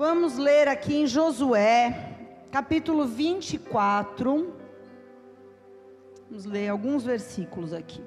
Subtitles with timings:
[0.00, 2.16] Vamos ler aqui em Josué,
[2.50, 4.50] capítulo 24.
[6.26, 8.02] Vamos ler alguns versículos aqui.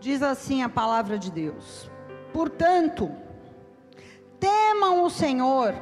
[0.00, 1.88] Diz assim a palavra de Deus:
[2.32, 3.12] Portanto,
[4.40, 5.72] temam o Senhor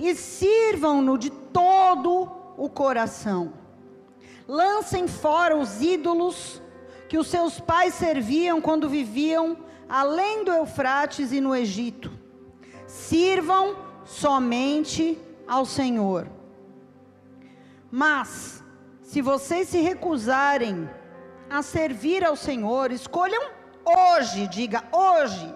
[0.00, 3.52] e sirvam-no de todo o coração.
[4.48, 6.60] Lancem fora os ídolos
[7.08, 9.58] que os seus pais serviam quando viviam
[9.88, 12.10] além do Eufrates e no Egito.
[12.84, 16.28] Sirvam somente ao Senhor.
[17.90, 18.64] Mas,
[19.02, 20.88] se vocês se recusarem
[21.50, 23.50] a servir ao Senhor, escolham
[23.84, 25.54] hoje, diga hoje,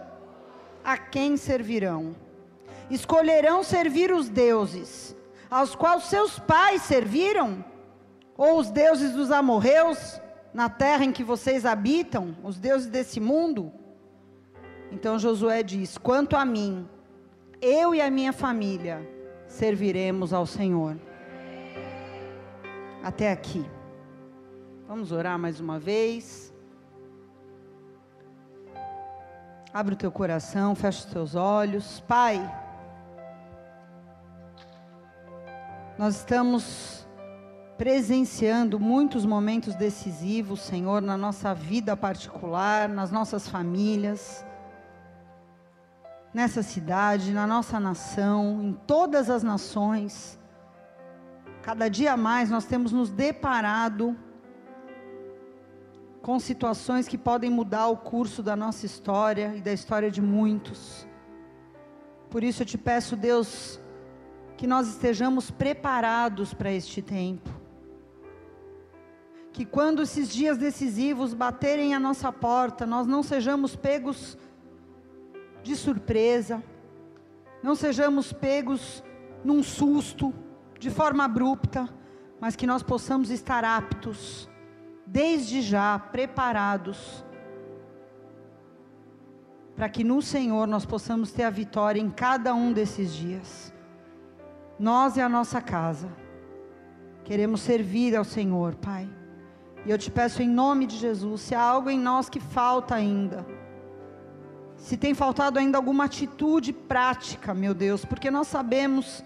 [0.85, 2.15] a quem servirão.
[2.91, 5.17] Escolherão servir os deuses,
[5.51, 7.65] aos quais seus pais serviram,
[8.37, 10.21] ou os deuses dos amorreus,
[10.53, 13.73] na terra em que vocês habitam, os deuses desse mundo?
[14.93, 16.89] Então Josué diz: Quanto a mim,
[17.61, 19.01] eu e a minha família
[19.47, 20.97] serviremos ao Senhor.
[23.03, 23.65] Até aqui.
[24.87, 26.53] Vamos orar mais uma vez.
[29.73, 32.01] Abre o teu coração, fecha os teus olhos.
[32.01, 32.41] Pai,
[35.99, 37.07] nós estamos
[37.77, 44.45] presenciando muitos momentos decisivos, Senhor, na nossa vida particular, nas nossas famílias
[46.37, 50.39] nessa cidade, na nossa nação, em todas as nações.
[51.63, 54.15] Cada dia mais nós temos nos deparado
[56.21, 61.09] com situações que podem mudar o curso da nossa história e da história de muitos.
[62.29, 63.81] Por isso eu te peço, Deus,
[64.59, 67.49] que nós estejamos preparados para este tempo.
[69.55, 74.37] Que quando esses dias decisivos baterem a nossa porta, nós não sejamos pegos
[75.67, 76.63] de surpresa,
[77.63, 79.03] não sejamos pegos
[79.45, 80.33] num susto,
[80.79, 81.89] de forma abrupta,
[82.41, 84.49] mas que nós possamos estar aptos,
[85.05, 87.25] desde já, preparados,
[89.75, 93.73] para que no Senhor nós possamos ter a vitória em cada um desses dias.
[94.79, 96.09] Nós e a nossa casa,
[97.25, 99.09] queremos servir ao Senhor, Pai.
[99.85, 102.95] E eu te peço em nome de Jesus, se há algo em nós que falta
[102.95, 103.47] ainda,
[104.77, 109.25] se tem faltado ainda alguma atitude prática, meu Deus, porque nós sabemos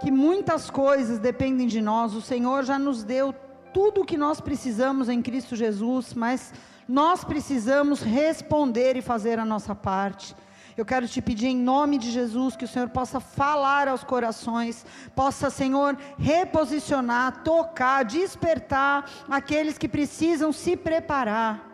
[0.00, 3.34] que muitas coisas dependem de nós, o Senhor já nos deu
[3.72, 6.52] tudo o que nós precisamos em Cristo Jesus, mas
[6.88, 10.34] nós precisamos responder e fazer a nossa parte.
[10.76, 14.86] Eu quero te pedir em nome de Jesus que o Senhor possa falar aos corações,
[15.14, 21.67] possa, Senhor, reposicionar, tocar, despertar aqueles que precisam se preparar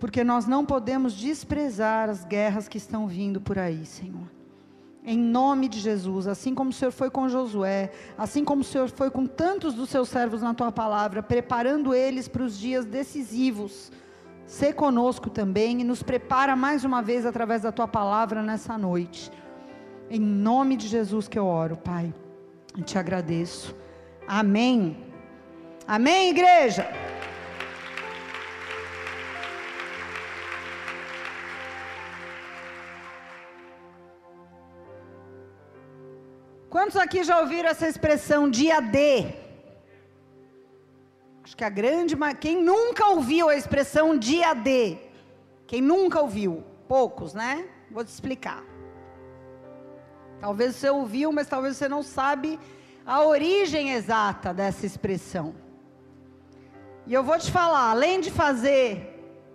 [0.00, 4.28] porque nós não podemos desprezar as guerras que estão vindo por aí, Senhor.
[5.04, 8.88] Em nome de Jesus, assim como o Senhor foi com Josué, assim como o Senhor
[8.88, 13.92] foi com tantos dos seus servos na tua palavra, preparando eles para os dias decisivos,
[14.46, 19.30] se conosco também e nos prepara mais uma vez através da tua palavra nessa noite.
[20.10, 22.12] Em nome de Jesus que eu oro, Pai.
[22.76, 23.76] E te agradeço.
[24.26, 24.96] Amém.
[25.86, 26.88] Amém, igreja.
[36.70, 39.26] Quantos aqui já ouviram essa expressão dia D?
[41.42, 44.96] Acho que a grande, quem nunca ouviu a expressão dia D?
[45.66, 46.62] Quem nunca ouviu?
[46.86, 47.68] Poucos, né?
[47.90, 48.62] Vou te explicar.
[50.40, 52.56] Talvez você ouviu, mas talvez você não sabe
[53.04, 55.52] a origem exata dessa expressão.
[57.04, 59.09] E eu vou te falar, além de fazer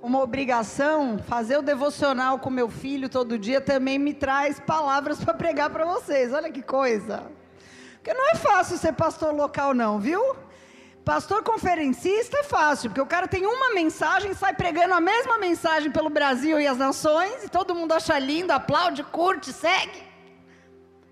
[0.05, 5.33] uma obrigação, fazer o devocional com meu filho todo dia também me traz palavras para
[5.33, 6.31] pregar para vocês.
[6.31, 7.23] Olha que coisa.
[7.95, 10.35] Porque não é fácil ser pastor local, não, viu?
[11.03, 15.91] Pastor conferencista é fácil, porque o cara tem uma mensagem, sai pregando a mesma mensagem
[15.91, 20.03] pelo Brasil e as nações, e todo mundo acha lindo, aplaude, curte, segue.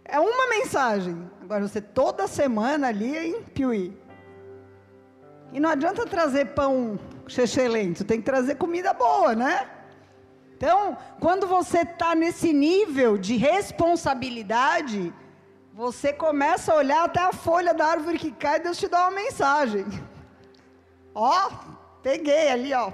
[0.06, 1.32] É uma mensagem.
[1.42, 3.98] Agora você toda semana ali em Piuí.
[5.52, 7.00] E não adianta trazer pão
[7.42, 9.70] excelente, tem que trazer comida boa, né?
[10.56, 15.14] Então, quando você está nesse nível de responsabilidade,
[15.74, 19.12] você começa a olhar até a folha da árvore que cai, Deus te dá uma
[19.12, 19.86] mensagem.
[21.16, 21.50] Ó,
[22.02, 22.92] peguei ali, ó.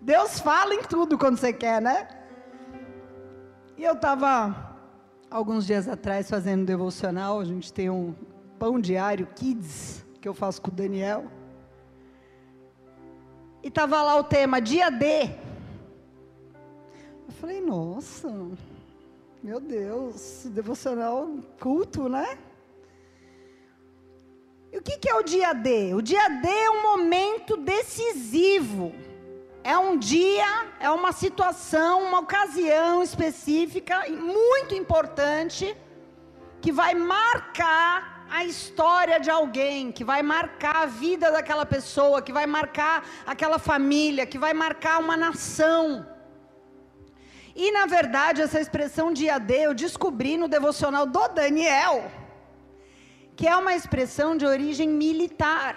[0.00, 2.08] Deus fala em tudo quando você quer, né?
[3.76, 4.76] E eu estava
[5.30, 8.14] alguns dias atrás fazendo um devocional, a gente tem um
[8.58, 11.37] pão diário Kids que eu faço com o Daniel.
[13.62, 15.30] E estava lá o tema, dia D.
[17.26, 18.32] Eu falei, nossa,
[19.42, 21.28] meu Deus, devocional
[21.60, 22.38] culto, né?
[24.72, 25.94] E o que, que é o dia D?
[25.94, 28.94] O dia D é um momento decisivo.
[29.64, 35.76] É um dia, é uma situação, uma ocasião específica, muito importante,
[36.60, 42.32] que vai marcar a história de alguém, que vai marcar a vida daquela pessoa, que
[42.32, 46.06] vai marcar aquela família, que vai marcar uma nação.
[47.56, 52.04] E na verdade, essa expressão dia D eu descobri no devocional do Daniel
[53.38, 55.74] que é uma expressão de origem militar.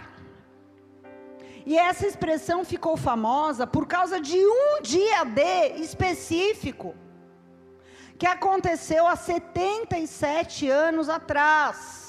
[1.64, 5.44] E essa expressão ficou famosa por causa de um dia D
[5.88, 6.96] específico,
[8.18, 12.01] que aconteceu há 77 anos atrás,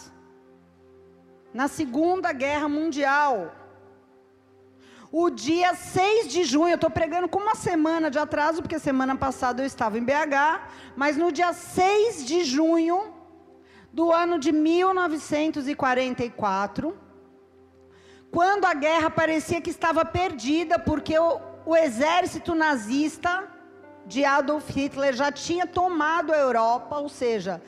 [1.52, 3.54] na Segunda Guerra Mundial.
[5.10, 9.14] O dia 6 de junho, eu estou pregando com uma semana de atraso, porque semana
[9.14, 10.62] passada eu estava em BH,
[10.96, 13.12] mas no dia 6 de junho
[13.92, 16.96] do ano de 1944,
[18.30, 23.46] quando a guerra parecia que estava perdida, porque o, o exército nazista
[24.06, 27.60] de Adolf Hitler já tinha tomado a Europa, ou seja,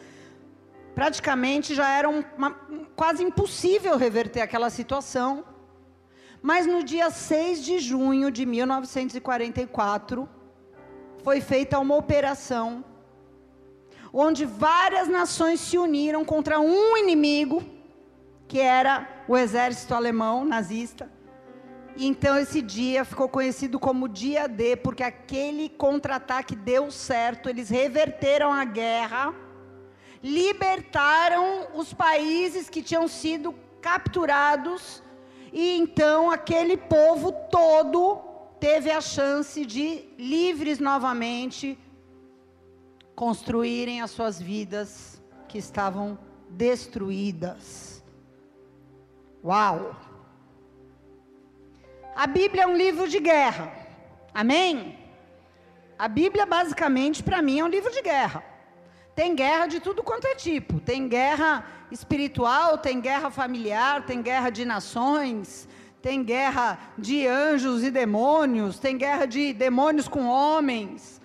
[0.94, 2.50] praticamente já era uma,
[2.94, 5.44] quase impossível reverter aquela situação.
[6.41, 10.29] Mas no dia 6 de junho de 1944,
[11.23, 12.85] foi feita uma operação
[14.12, 17.62] onde várias nações se uniram contra um inimigo,
[18.46, 21.11] que era o exército alemão nazista.
[21.96, 27.70] E então esse dia ficou conhecido como dia D, porque aquele contra-ataque deu certo, eles
[27.70, 29.35] reverteram a guerra,
[30.24, 35.02] libertaram os países que tinham sido capturados,
[35.52, 38.22] e então aquele povo todo
[38.58, 41.78] teve a chance de livres novamente
[43.14, 46.18] construírem as suas vidas que estavam
[46.48, 48.02] destruídas.
[49.44, 49.94] Uau!
[52.16, 53.70] A Bíblia é um livro de guerra.
[54.32, 54.98] Amém?
[55.98, 58.53] A Bíblia, basicamente, para mim, é um livro de guerra.
[59.14, 60.81] Tem guerra de tudo quanto é tipo.
[60.81, 65.69] Tem guerra espiritual, tem guerra familiar, tem guerra de nações,
[66.02, 71.20] tem guerra de anjos e demônios, tem guerra de demônios com homens,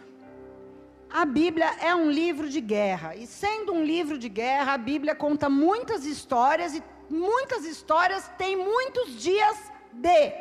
[1.10, 5.16] a Bíblia é um livro de guerra, e sendo um livro de guerra, a Bíblia
[5.16, 9.58] conta muitas histórias, e muitas histórias têm muitos dias
[9.92, 10.32] de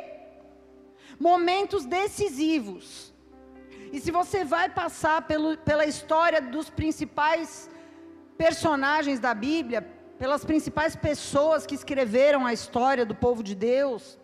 [1.19, 3.08] momentos decisivos.
[3.91, 7.69] E se você vai passar pelo, pela história dos principais
[8.37, 9.81] personagens da Bíblia,
[10.17, 14.19] pelas principais pessoas que escreveram a história do povo de Deus,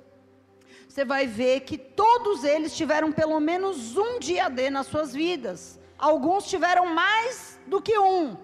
[0.87, 5.79] você vai ver que todos eles tiveram pelo menos um dia D nas suas vidas.
[5.97, 8.37] Alguns tiveram mais do que um.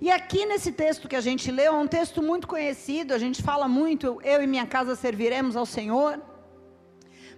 [0.00, 3.42] E aqui nesse texto que a gente leu, é um texto muito conhecido, a gente
[3.42, 6.20] fala muito, eu e minha casa serviremos ao Senhor.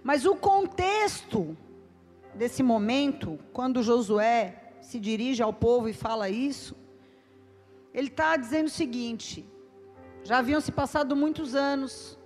[0.03, 1.57] Mas o contexto
[2.33, 6.75] desse momento, quando Josué se dirige ao povo e fala isso,
[7.93, 9.45] ele está dizendo o seguinte:
[10.23, 12.17] já haviam se passado muitos anos,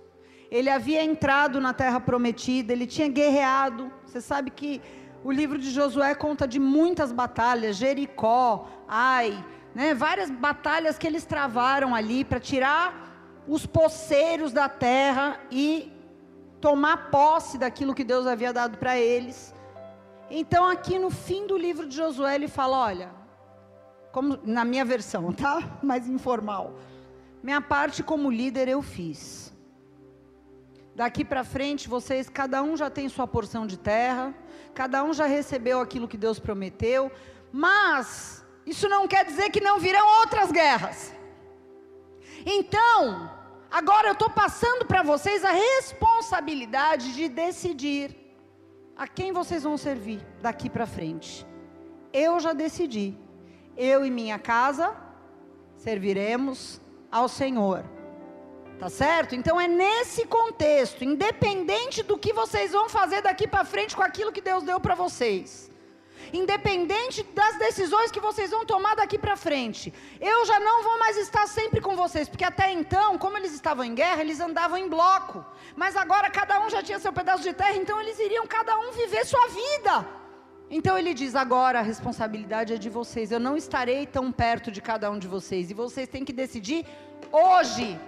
[0.50, 3.92] ele havia entrado na terra prometida, ele tinha guerreado.
[4.04, 4.80] Você sabe que
[5.24, 11.24] o livro de Josué conta de muitas batalhas, Jericó, Ai, né, várias batalhas que eles
[11.24, 15.92] travaram ali para tirar os poceiros da terra e
[16.60, 19.54] tomar posse daquilo que Deus havia dado para eles.
[20.30, 23.10] Então, aqui no fim do livro de Josué, ele fala: olha,
[24.12, 25.78] como na minha versão, tá?
[25.82, 26.74] Mais informal.
[27.42, 29.52] Minha parte como líder eu fiz.
[30.94, 34.34] Daqui para frente, vocês, cada um já tem sua porção de terra
[34.76, 37.10] cada um já recebeu aquilo que Deus prometeu,
[37.50, 41.14] mas isso não quer dizer que não virão outras guerras.
[42.44, 43.30] Então,
[43.70, 48.16] agora eu estou passando para vocês a responsabilidade de decidir
[48.96, 51.46] a quem vocês vão servir daqui para frente.
[52.12, 53.16] Eu já decidi.
[53.76, 54.96] Eu e minha casa
[55.76, 56.80] serviremos
[57.10, 57.84] ao Senhor.
[58.78, 59.34] Tá certo?
[59.34, 64.32] Então é nesse contexto, independente do que vocês vão fazer daqui para frente com aquilo
[64.32, 65.70] que Deus deu para vocês.
[66.32, 71.16] Independente das decisões que vocês vão tomar daqui para frente, eu já não vou mais
[71.16, 74.88] estar sempre com vocês, porque até então, como eles estavam em guerra, eles andavam em
[74.88, 75.44] bloco.
[75.74, 78.92] Mas agora cada um já tinha seu pedaço de terra, então eles iriam cada um
[78.92, 80.06] viver sua vida.
[80.68, 83.30] Então ele diz: agora a responsabilidade é de vocês.
[83.30, 85.70] Eu não estarei tão perto de cada um de vocês.
[85.70, 86.84] E vocês têm que decidir
[87.30, 87.98] hoje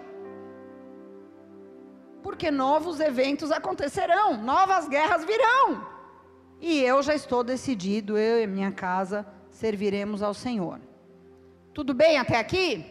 [2.23, 5.98] porque novos eventos acontecerão, novas guerras virão.
[6.61, 10.81] E eu já estou decidido, eu e minha casa serviremos ao Senhor.
[11.73, 12.85] Tudo bem até aqui?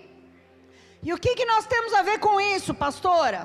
[1.03, 3.41] E o que, que nós temos a ver com isso, pastora?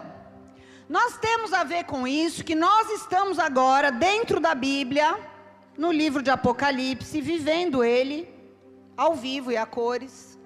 [0.89, 5.19] Nós temos a ver com isso que nós estamos agora dentro da Bíblia,
[5.77, 8.29] no livro de Apocalipse, vivendo ele
[8.97, 10.39] ao vivo e a cores,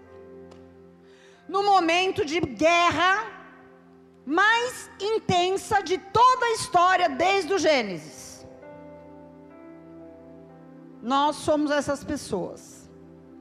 [1.49, 3.13] no momento de guerra
[4.25, 8.16] mais intensa de toda a história desde o Gênesis.
[11.03, 12.91] Nós somos essas pessoas.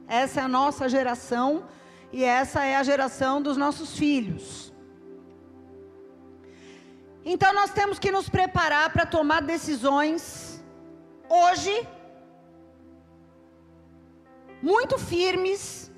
[0.08, 1.64] Essa é a nossa geração
[2.12, 4.72] e essa é a geração dos nossos filhos.
[7.24, 10.62] Então nós temos que nos preparar para tomar decisões
[11.28, 11.86] hoje
[14.62, 15.90] muito firmes,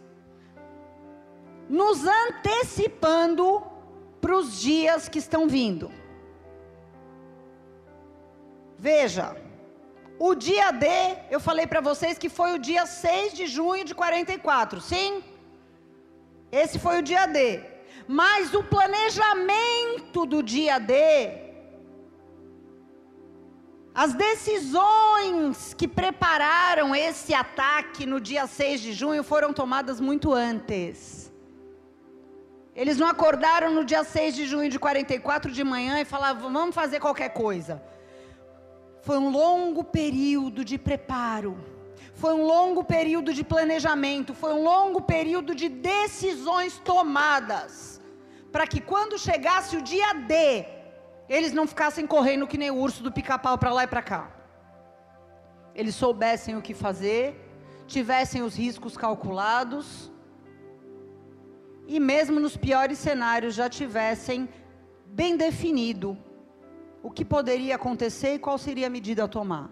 [1.69, 3.63] nos antecipando
[4.21, 5.91] para os dias que estão vindo.
[8.79, 9.37] Veja,
[10.19, 10.87] o dia D,
[11.31, 15.23] eu falei para vocês que foi o dia 6 de junho de 44, sim?
[16.51, 17.61] Esse foi o dia D.
[18.07, 21.49] Mas o planejamento do dia D,
[23.95, 31.33] as decisões que prepararam esse ataque no dia 6 de junho foram tomadas muito antes.
[32.75, 36.75] Eles não acordaram no dia 6 de junho de 44 de manhã e falavam, vamos
[36.75, 37.83] fazer qualquer coisa.
[39.09, 41.57] Foi um longo período de preparo.
[42.13, 48.03] Foi um longo período de planejamento, foi um longo período de decisões tomadas,
[48.53, 50.67] para que quando chegasse o dia D,
[51.27, 54.31] eles não ficassem correndo que nem o urso do pica-pau para lá e para cá.
[55.75, 57.25] Eles soubessem o que fazer,
[57.87, 60.13] tivessem os riscos calculados
[61.87, 64.47] e mesmo nos piores cenários já tivessem
[65.07, 66.19] bem definido
[67.09, 69.71] o que poderia acontecer e qual seria a medida a tomar.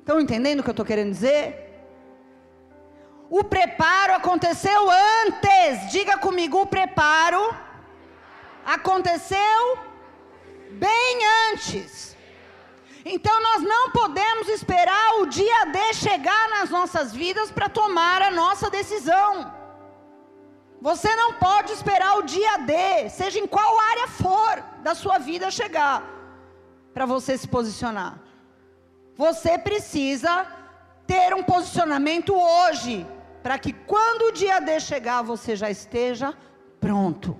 [0.00, 1.44] Estão entendendo o que eu estou querendo dizer?
[3.30, 5.92] O preparo aconteceu antes.
[5.92, 7.54] Diga comigo, o preparo
[8.66, 9.78] aconteceu
[10.72, 11.20] bem
[11.50, 12.16] antes.
[13.04, 18.32] Então nós não podemos esperar o dia D chegar nas nossas vidas para tomar a
[18.32, 19.54] nossa decisão.
[20.80, 25.48] Você não pode esperar o dia D, seja em qual área for da sua vida
[25.48, 26.02] chegar,
[26.92, 28.20] para você se posicionar.
[29.16, 30.46] Você precisa
[31.06, 33.06] ter um posicionamento hoje,
[33.42, 36.34] para que quando o dia D chegar, você já esteja
[36.80, 37.36] pronto.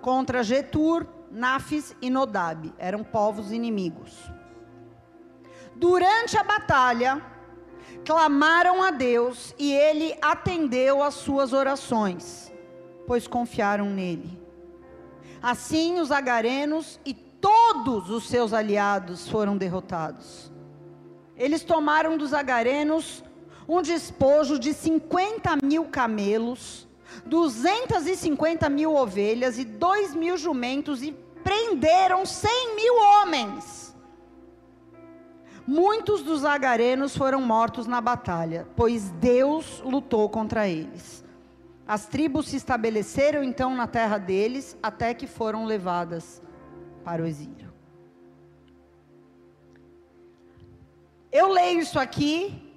[0.01, 4.31] contra Getur, Nafis e Nodab, eram povos inimigos.
[5.75, 7.21] Durante a batalha,
[8.07, 12.49] clamaram a Deus e ele atendeu às suas orações,
[13.05, 14.41] pois confiaram nele.
[15.41, 20.49] Assim os agarenos e todos os seus aliados foram derrotados.
[21.35, 23.25] Eles tomaram dos agarenos
[23.67, 26.87] um despojo de 50 mil camelos,
[27.25, 31.11] 250 mil ovelhas e 2 mil jumentos e
[31.43, 33.86] prenderam 100 mil homens.
[35.67, 41.25] Muitos dos agarenos foram mortos na batalha, pois Deus lutou contra eles.
[41.85, 46.41] As tribos se estabeleceram então na terra deles, até que foram levadas
[47.03, 47.73] para o exílio.
[51.29, 52.73] Eu leio isso aqui,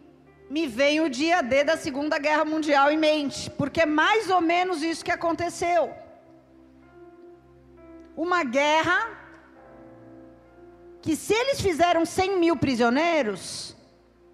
[0.50, 4.40] me vem o dia D da Segunda Guerra Mundial em mente, porque é mais ou
[4.40, 5.94] menos isso que aconteceu.
[8.16, 9.19] Uma guerra
[11.02, 13.76] que se eles fizeram 100 mil prisioneiros,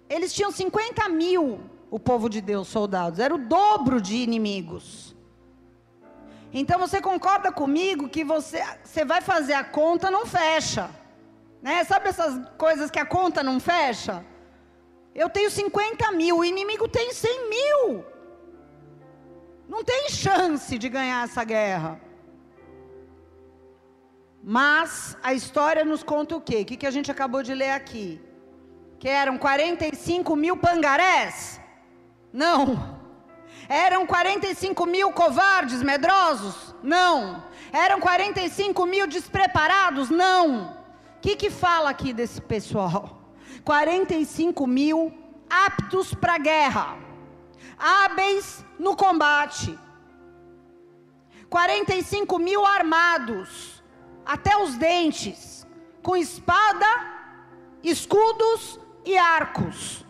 [0.09, 1.59] eles tinham 50 mil,
[1.89, 5.15] o povo de Deus, soldados, era o dobro de inimigos.
[6.53, 10.89] Então você concorda comigo que você, você vai fazer a conta, não fecha.
[11.61, 11.83] Né?
[11.83, 14.25] Sabe essas coisas que a conta não fecha?
[15.13, 18.05] Eu tenho 50 mil, o inimigo tem 100 mil.
[19.67, 21.99] Não tem chance de ganhar essa guerra.
[24.49, 26.61] Mas a história nos conta o quê?
[26.61, 28.21] O que, que a gente acabou de ler aqui?
[28.97, 31.59] Que eram 45 mil pangarés?
[32.31, 32.97] Não.
[33.67, 36.73] Eram 45 mil covardes, medrosos?
[36.81, 37.43] Não.
[37.73, 40.09] Eram 45 mil despreparados?
[40.09, 40.77] Não.
[41.17, 43.33] O que, que fala aqui desse pessoal?
[43.65, 45.13] 45 mil
[45.49, 46.97] aptos para a guerra,
[47.77, 49.77] hábeis no combate.
[51.49, 53.76] 45 mil armados,
[54.27, 55.65] até os dentes,
[56.03, 56.85] com espada,
[57.81, 60.05] escudos e arcos.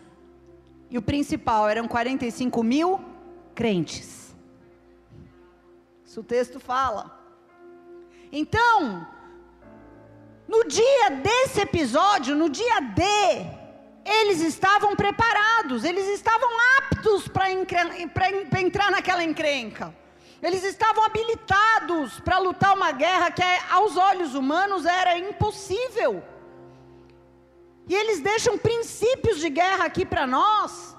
[0.90, 3.00] E o principal eram 45 mil
[3.54, 4.34] crentes.
[6.04, 7.16] Isso o texto fala.
[8.32, 9.06] Então,
[10.48, 13.02] no dia desse episódio, no dia D,
[14.04, 16.48] eles estavam preparados, eles estavam
[16.78, 19.94] aptos para entrar naquela encrenca.
[20.42, 26.22] Eles estavam habilitados para lutar uma guerra que aos olhos humanos era impossível.
[27.88, 30.96] E eles deixam princípios de guerra aqui para nós.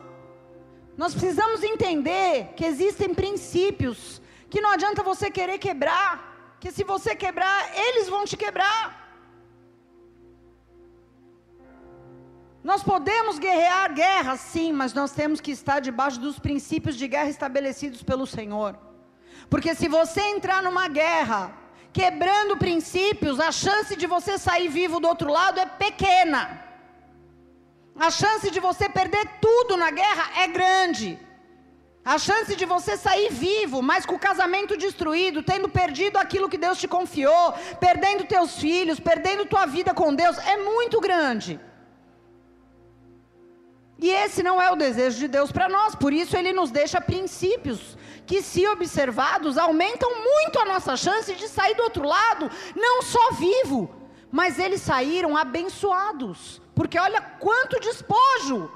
[0.98, 7.16] Nós precisamos entender que existem princípios que não adianta você querer quebrar, que se você
[7.16, 9.08] quebrar, eles vão te quebrar.
[12.62, 17.30] Nós podemos guerrear guerra, sim, mas nós temos que estar debaixo dos princípios de guerra
[17.30, 18.89] estabelecidos pelo Senhor.
[19.50, 21.54] Porque se você entrar numa guerra
[21.94, 26.42] quebrando princípios, a chance de você sair vivo do outro lado é pequena.
[28.00, 31.20] A chance de você perder tudo na guerra é grande.
[32.04, 36.58] A chance de você sair vivo, mas com o casamento destruído, tendo perdido aquilo que
[36.58, 41.60] Deus te confiou, perdendo teus filhos, perdendo tua vida com Deus, é muito grande.
[44.00, 47.02] E esse não é o desejo de Deus para nós, por isso ele nos deixa
[47.02, 47.98] princípios
[48.30, 53.32] que, se observados, aumentam muito a nossa chance de sair do outro lado, não só
[53.32, 53.90] vivo,
[54.32, 58.72] mas eles saíram abençoados, porque olha quanto despojo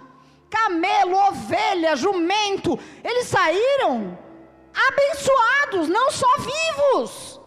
[0.49, 4.17] camelo, ovelha, jumento, eles saíram
[4.87, 7.39] abençoados, não só vivos.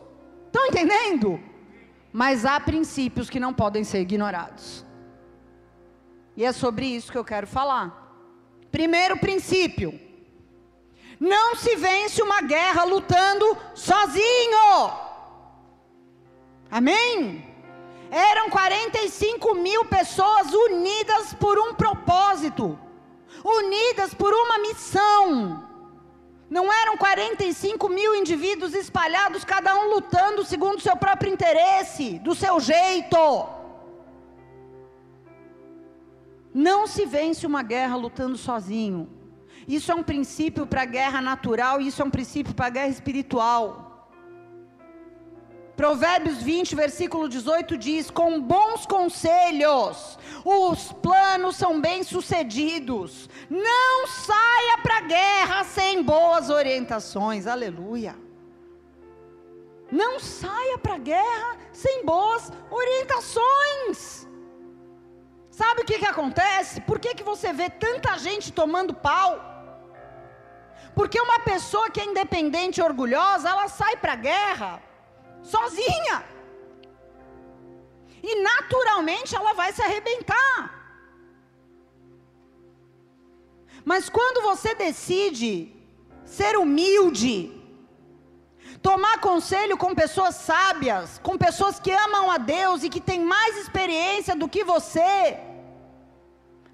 [0.46, 1.40] Estão entendendo?
[2.12, 4.86] Mas há princípios que não podem ser ignorados.
[6.36, 7.84] E é sobre isso que eu quero falar.
[8.70, 10.05] Primeiro princípio:
[11.18, 14.92] não se vence uma guerra lutando sozinho.
[16.70, 17.44] Amém?
[18.10, 22.78] Eram 45 mil pessoas unidas por um propósito,
[23.44, 25.64] unidas por uma missão.
[26.48, 32.34] Não eram 45 mil indivíduos espalhados, cada um lutando segundo o seu próprio interesse, do
[32.34, 33.16] seu jeito.
[36.54, 39.15] Não se vence uma guerra lutando sozinho.
[39.66, 42.88] Isso é um princípio para a guerra natural, isso é um princípio para a guerra
[42.88, 43.86] espiritual.
[45.76, 53.28] Provérbios 20, versículo 18 diz: Com bons conselhos, os planos são bem-sucedidos.
[53.50, 57.46] Não saia para a guerra sem boas orientações.
[57.46, 58.16] Aleluia.
[59.90, 64.26] Não saia para a guerra sem boas orientações.
[65.50, 66.80] Sabe o que, que acontece?
[66.80, 69.55] Por que, que você vê tanta gente tomando pau?
[70.96, 74.82] Porque uma pessoa que é independente e orgulhosa, ela sai para a guerra
[75.42, 76.16] sozinha.
[78.22, 80.54] E naturalmente ela vai se arrebentar.
[83.84, 85.50] Mas quando você decide
[86.24, 87.34] ser humilde,
[88.88, 93.58] tomar conselho com pessoas sábias, com pessoas que amam a Deus e que têm mais
[93.58, 95.38] experiência do que você,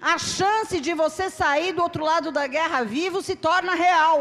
[0.03, 4.17] a chance de você sair do outro lado da guerra vivo se torna real.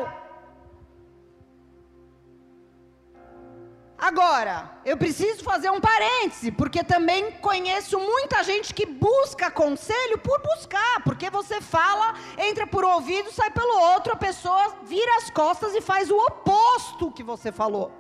[3.98, 10.40] Agora, eu preciso fazer um parêntese, porque também conheço muita gente que busca conselho por
[10.40, 15.30] buscar, porque você fala, entra por um ouvido, sai pelo outro, a pessoa vira as
[15.30, 17.90] costas e faz o oposto que você falou.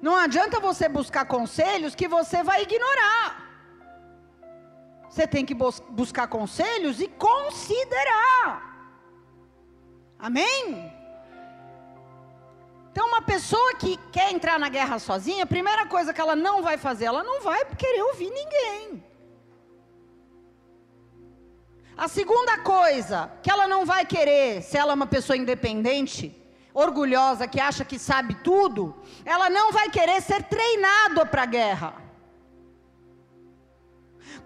[0.00, 3.45] Não adianta você buscar conselhos que você vai ignorar.
[5.16, 8.50] Você tem que bus buscar conselhos e considerar.
[10.18, 10.92] Amém?
[12.92, 16.62] Então, uma pessoa que quer entrar na guerra sozinha, a primeira coisa que ela não
[16.62, 19.02] vai fazer, ela não vai querer ouvir ninguém.
[21.96, 26.36] A segunda coisa que ela não vai querer, se ela é uma pessoa independente,
[26.74, 32.05] orgulhosa, que acha que sabe tudo, ela não vai querer ser treinada para a guerra.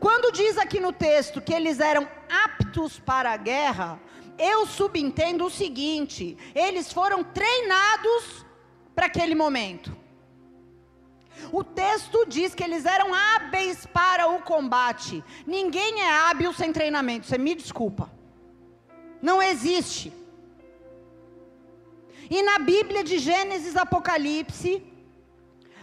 [0.01, 4.01] Quando diz aqui no texto que eles eram aptos para a guerra,
[4.39, 8.47] eu subentendo o seguinte: eles foram treinados
[8.95, 9.95] para aquele momento.
[11.53, 15.23] O texto diz que eles eram hábeis para o combate.
[15.47, 18.11] Ninguém é hábil sem treinamento, você me desculpa.
[19.21, 20.13] Não existe.
[22.31, 24.83] E na Bíblia de Gênesis Apocalipse,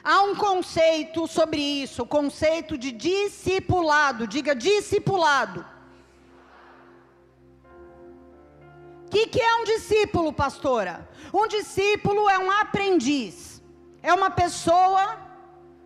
[0.08, 4.26] há um conceito sobre isso, o conceito de discipulado.
[4.26, 5.66] Diga discipulado.
[9.06, 10.94] O que, que é um discípulo, pastora?
[11.34, 13.62] Um discípulo é um aprendiz,
[14.02, 15.04] é uma pessoa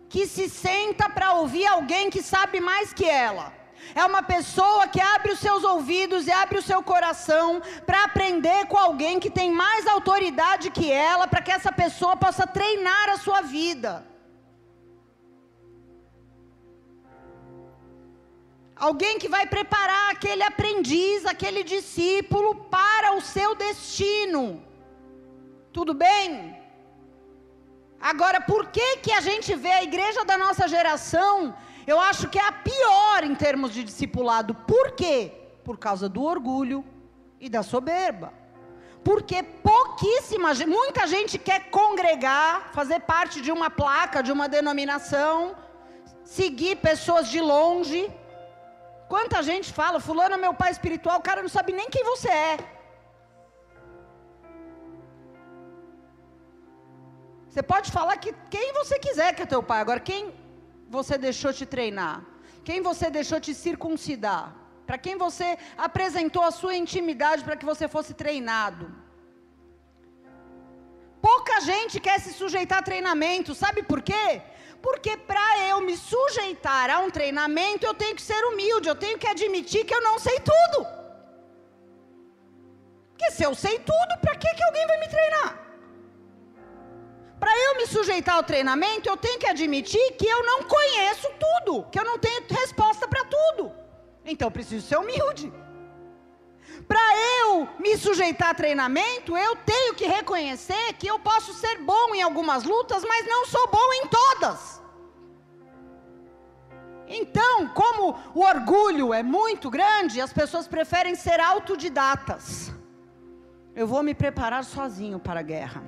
[0.08, 3.52] que se senta para ouvir alguém que sabe mais que ela.
[3.94, 8.66] É uma pessoa que abre os seus ouvidos e abre o seu coração para aprender
[8.66, 13.16] com alguém que tem mais autoridade que ela, para que essa pessoa possa treinar a
[13.16, 14.11] sua vida.
[18.88, 24.42] Alguém que vai preparar aquele aprendiz, aquele discípulo para o seu destino.
[25.76, 26.26] Tudo bem?
[28.12, 31.54] Agora, por que que a gente vê a igreja da nossa geração
[31.86, 34.54] eu acho que é a pior em termos de discipulado.
[34.54, 35.32] Por quê?
[35.64, 36.84] Por causa do orgulho
[37.40, 38.32] e da soberba.
[39.02, 45.56] Porque pouquíssima muita gente quer congregar, fazer parte de uma placa, de uma denominação,
[46.24, 48.08] seguir pessoas de longe.
[49.12, 52.30] Quanta gente fala, fulano é meu pai espiritual, o cara não sabe nem quem você
[52.52, 52.54] é.
[57.48, 60.22] Você pode falar que quem você quiser que é teu pai, agora quem
[60.96, 62.16] você deixou te treinar?
[62.68, 64.44] Quem você deixou te circuncidar?
[64.86, 65.48] Para quem você
[65.88, 68.86] apresentou a sua intimidade para que você fosse treinado?
[71.30, 74.26] Pouca gente quer se sujeitar a treinamento, sabe por quê?
[74.82, 79.18] Porque para eu me sujeitar a um treinamento, eu tenho que ser humilde, eu tenho
[79.18, 80.86] que admitir que eu não sei tudo.
[83.10, 85.50] Porque se eu sei tudo, para que, que alguém vai me treinar?
[87.38, 91.84] Para eu me sujeitar ao treinamento, eu tenho que admitir que eu não conheço tudo,
[91.90, 93.72] que eu não tenho resposta para tudo.
[94.24, 95.52] Então eu preciso ser humilde.
[96.88, 97.00] Para
[97.40, 102.22] eu me sujeitar a treinamento, eu tenho que reconhecer que eu posso ser bom em
[102.22, 104.82] algumas lutas, mas não sou bom em todas.
[107.06, 112.72] Então, como o orgulho é muito grande, as pessoas preferem ser autodidatas.
[113.74, 115.82] Eu vou me preparar sozinho para a guerra.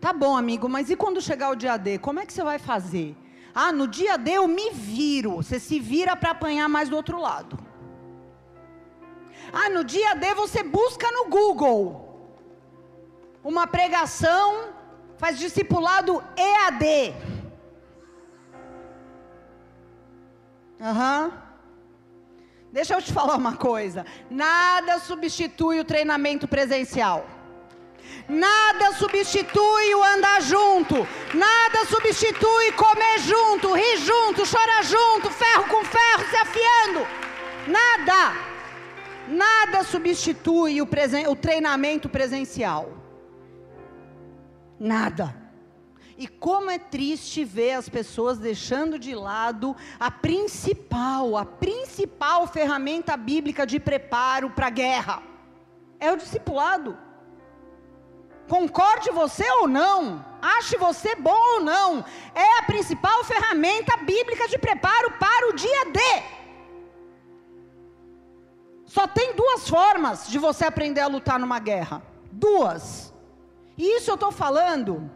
[0.00, 2.58] Tá bom, amigo, mas e quando chegar o dia D, como é que você vai
[2.58, 3.16] fazer?
[3.54, 5.36] Ah, no dia D eu me viro.
[5.36, 7.58] Você se vira para apanhar mais do outro lado.
[9.54, 12.04] Ah, no dia D você busca no Google
[13.44, 14.70] uma pregação,
[15.16, 17.14] faz discipulado EAD.
[20.80, 21.32] Uhum.
[22.72, 27.24] Deixa eu te falar uma coisa: nada substitui o treinamento presencial.
[28.28, 31.06] Nada substitui o andar junto.
[31.32, 37.06] Nada substitui comer junto, rir junto, chorar junto, ferro com ferro se afiando.
[37.68, 38.53] Nada.
[39.28, 42.92] Nada substitui o, presen o treinamento presencial.
[44.78, 45.34] Nada.
[46.16, 53.16] E como é triste ver as pessoas deixando de lado a principal, a principal ferramenta
[53.16, 55.22] bíblica de preparo para a guerra.
[55.98, 56.96] É o discipulado.
[58.46, 64.58] Concorde você ou não, ache você bom ou não, é a principal ferramenta bíblica de
[64.58, 66.00] preparo para o dia D.
[68.94, 72.00] Só tem duas formas de você aprender a lutar numa guerra.
[72.30, 73.12] Duas.
[73.76, 75.10] E isso eu estou falando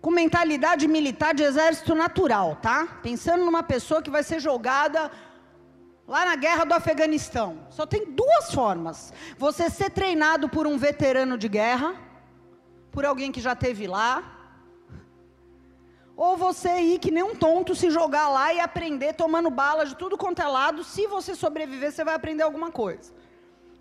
[0.00, 2.86] com mentalidade militar de exército natural, tá?
[3.02, 5.10] Pensando numa pessoa que vai ser jogada
[6.06, 11.36] Lá na guerra do Afeganistão, só tem duas formas: você ser treinado por um veterano
[11.36, 11.96] de guerra,
[12.92, 14.35] por alguém que já teve lá,
[16.16, 19.94] ou você ir que nem um tonto se jogar lá e aprender tomando bala de
[19.94, 20.82] tudo quanto é lado.
[20.82, 23.12] Se você sobreviver, você vai aprender alguma coisa.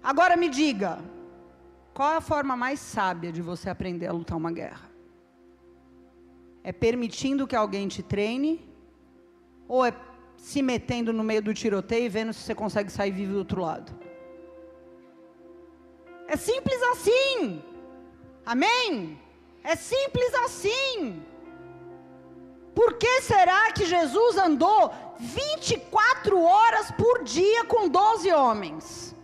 [0.04, 1.00] Agora me diga,
[1.93, 4.91] qual é a forma mais sábia de você aprender a lutar uma guerra?
[6.62, 8.69] É permitindo que alguém te treine?
[9.67, 9.93] Ou é
[10.36, 13.62] se metendo no meio do tiroteio e vendo se você consegue sair vivo do outro
[13.62, 13.98] lado.
[16.28, 17.63] É simples assim.
[18.45, 19.17] Amém?
[19.63, 21.24] É simples assim.
[22.76, 29.16] Por que será que Jesus andou 24 horas por dia com 12 homens?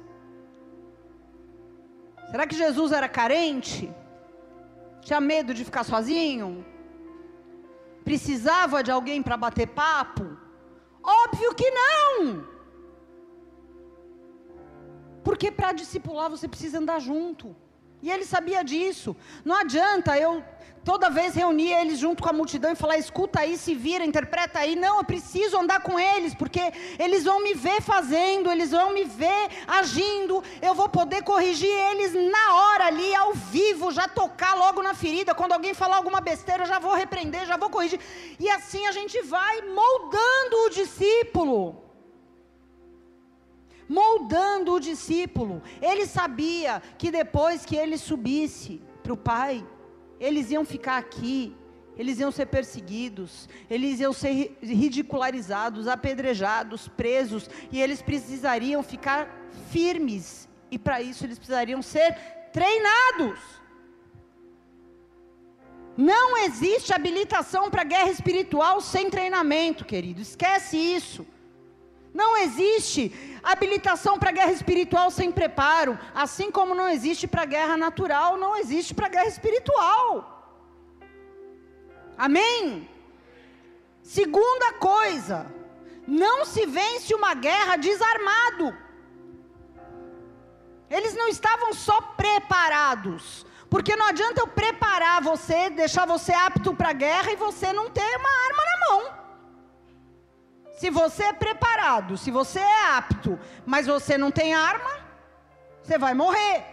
[2.31, 3.93] Será que Jesus era carente?
[5.01, 6.65] Tinha medo de ficar sozinho?
[8.05, 10.37] Precisava de alguém para bater papo?
[11.03, 12.47] Óbvio que não!
[15.25, 17.55] Porque para discipular você precisa andar junto.
[18.01, 19.15] E ele sabia disso.
[19.43, 20.43] Não adianta eu
[20.83, 24.59] toda vez reunir eles junto com a multidão e falar: escuta aí, se vira, interpreta
[24.59, 24.75] aí.
[24.75, 26.61] Não, eu preciso andar com eles, porque
[26.99, 30.43] eles vão me ver fazendo, eles vão me ver agindo.
[30.61, 35.35] Eu vou poder corrigir eles na hora ali, ao vivo, já tocar logo na ferida.
[35.35, 37.99] Quando alguém falar alguma besteira, eu já vou repreender, já vou corrigir.
[38.39, 41.91] E assim a gente vai moldando o discípulo
[43.91, 45.61] moldando o discípulo.
[45.81, 49.65] Ele sabia que depois que ele subisse para o Pai,
[50.21, 51.55] eles iam ficar aqui,
[51.97, 59.27] eles iam ser perseguidos, eles iam ser ridicularizados, apedrejados, presos, e eles precisariam ficar
[59.71, 62.13] firmes, e para isso eles precisariam ser
[62.53, 63.39] treinados.
[65.97, 71.25] Não existe habilitação para guerra espiritual sem treinamento, querido, esquece isso.
[72.13, 78.37] Não existe habilitação para guerra espiritual sem preparo, assim como não existe para guerra natural,
[78.37, 80.09] não existe para guerra espiritual.
[82.17, 82.89] Amém?
[84.03, 85.47] Segunda coisa,
[86.05, 88.75] não se vence uma guerra desarmado.
[90.89, 96.89] Eles não estavam só preparados, porque não adianta eu preparar você, deixar você apto para
[96.89, 99.20] a guerra e você não ter uma arma na mão.
[100.81, 104.89] Se você é preparado, se você é apto, mas você não tem arma,
[105.83, 106.63] você vai morrer.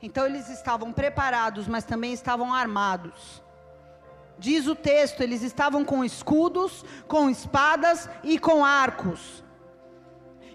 [0.00, 3.42] Então eles estavam preparados, mas também estavam armados.
[4.38, 9.44] Diz o texto, eles estavam com escudos, com espadas e com arcos.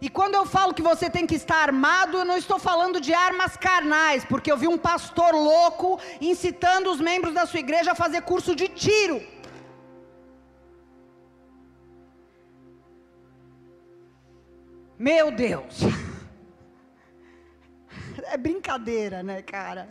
[0.01, 3.13] E quando eu falo que você tem que estar armado, eu não estou falando de
[3.13, 7.95] armas carnais, porque eu vi um pastor louco incitando os membros da sua igreja a
[8.03, 9.21] fazer curso de tiro.
[14.97, 15.79] Meu Deus!
[18.27, 19.87] É brincadeira, né, cara?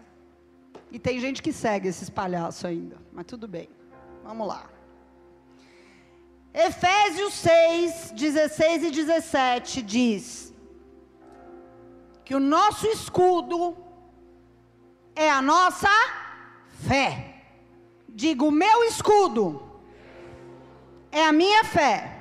[0.91, 3.69] E tem gente que segue esses palhaços ainda, mas tudo bem.
[4.25, 4.69] Vamos lá.
[6.53, 10.55] Efésios 6, 16 e 17 diz
[12.25, 13.77] que o nosso escudo
[15.15, 15.89] é a nossa
[16.87, 17.43] fé.
[18.09, 19.63] Digo, meu escudo
[21.11, 22.14] é a minha fé.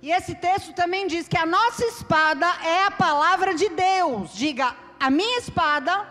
[0.00, 4.32] E esse texto também diz que a nossa espada é a palavra de Deus.
[4.32, 6.06] Diga, a minha espada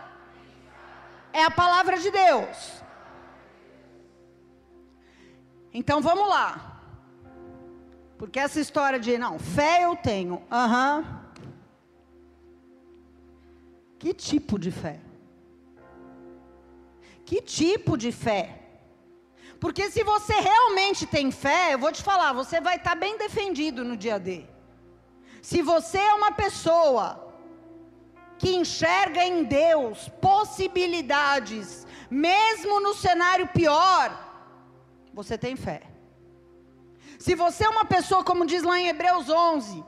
[1.32, 2.82] é a palavra de Deus.
[5.72, 6.80] Então vamos lá.
[8.18, 10.42] Porque essa história de, não, fé eu tenho.
[10.50, 10.98] Aham.
[10.98, 11.18] Uhum.
[13.98, 15.00] Que tipo de fé?
[17.24, 18.57] Que tipo de fé?
[19.60, 23.84] Porque se você realmente tem fé, eu vou te falar, você vai estar bem defendido
[23.84, 24.44] no dia D.
[25.42, 27.26] Se você é uma pessoa
[28.38, 34.16] que enxerga em Deus possibilidades, mesmo no cenário pior,
[35.12, 35.82] você tem fé.
[37.18, 39.84] Se você é uma pessoa, como diz lá em Hebreus 11,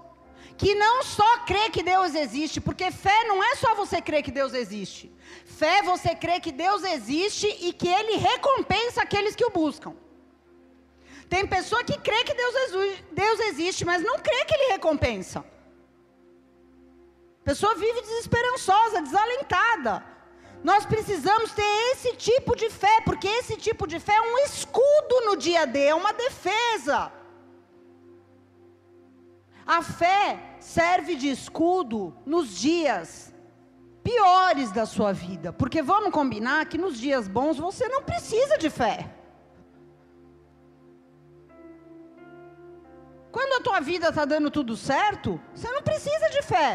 [0.61, 4.31] que não só crê que Deus existe, porque fé não é só você crer que
[4.31, 5.11] Deus existe.
[5.59, 9.95] Fé é você crê que Deus existe e que Ele recompensa aqueles que o buscam.
[11.31, 12.55] Tem pessoa que crê que Deus,
[13.11, 15.39] Deus existe, mas não crê que Ele recompensa.
[17.41, 20.05] A pessoa vive desesperançosa, desalentada.
[20.63, 25.23] Nós precisamos ter esse tipo de fé, porque esse tipo de fé é um escudo
[25.25, 27.11] no dia a dia, é uma defesa.
[29.71, 33.33] A fé serve de escudo nos dias
[34.03, 38.69] piores da sua vida, porque vamos combinar que nos dias bons você não precisa de
[38.69, 39.09] fé.
[43.31, 46.73] Quando a tua vida está dando tudo certo, você não precisa de fé.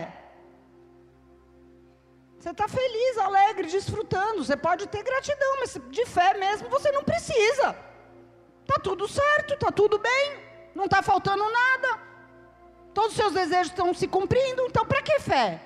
[2.39, 4.41] Você está feliz, alegre, desfrutando.
[4.41, 7.75] Você pode ter gratidão, mas de fé mesmo você não precisa.
[8.61, 10.39] Está tudo certo, está tudo bem,
[10.73, 12.14] não está faltando nada
[12.95, 15.61] todos os seus desejos estão se cumprindo, então para que fé?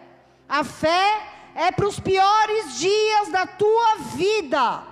[0.50, 1.10] A fé
[1.54, 4.84] é para os piores dias da tua vida.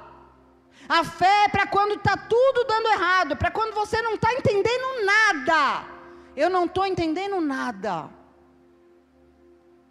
[0.88, 5.04] A fé é para quando está tudo dando errado, para quando você não está entendendo
[5.04, 5.86] nada.
[6.36, 8.08] Eu não estou entendendo nada.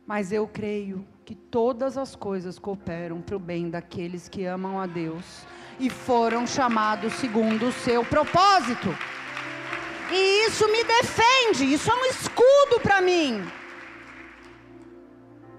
[0.07, 4.87] Mas eu creio que todas as coisas cooperam para o bem daqueles que amam a
[4.87, 5.45] Deus
[5.81, 8.97] e foram chamados segundo o seu propósito.
[10.11, 13.45] E isso me defende, isso é um escudo para mim.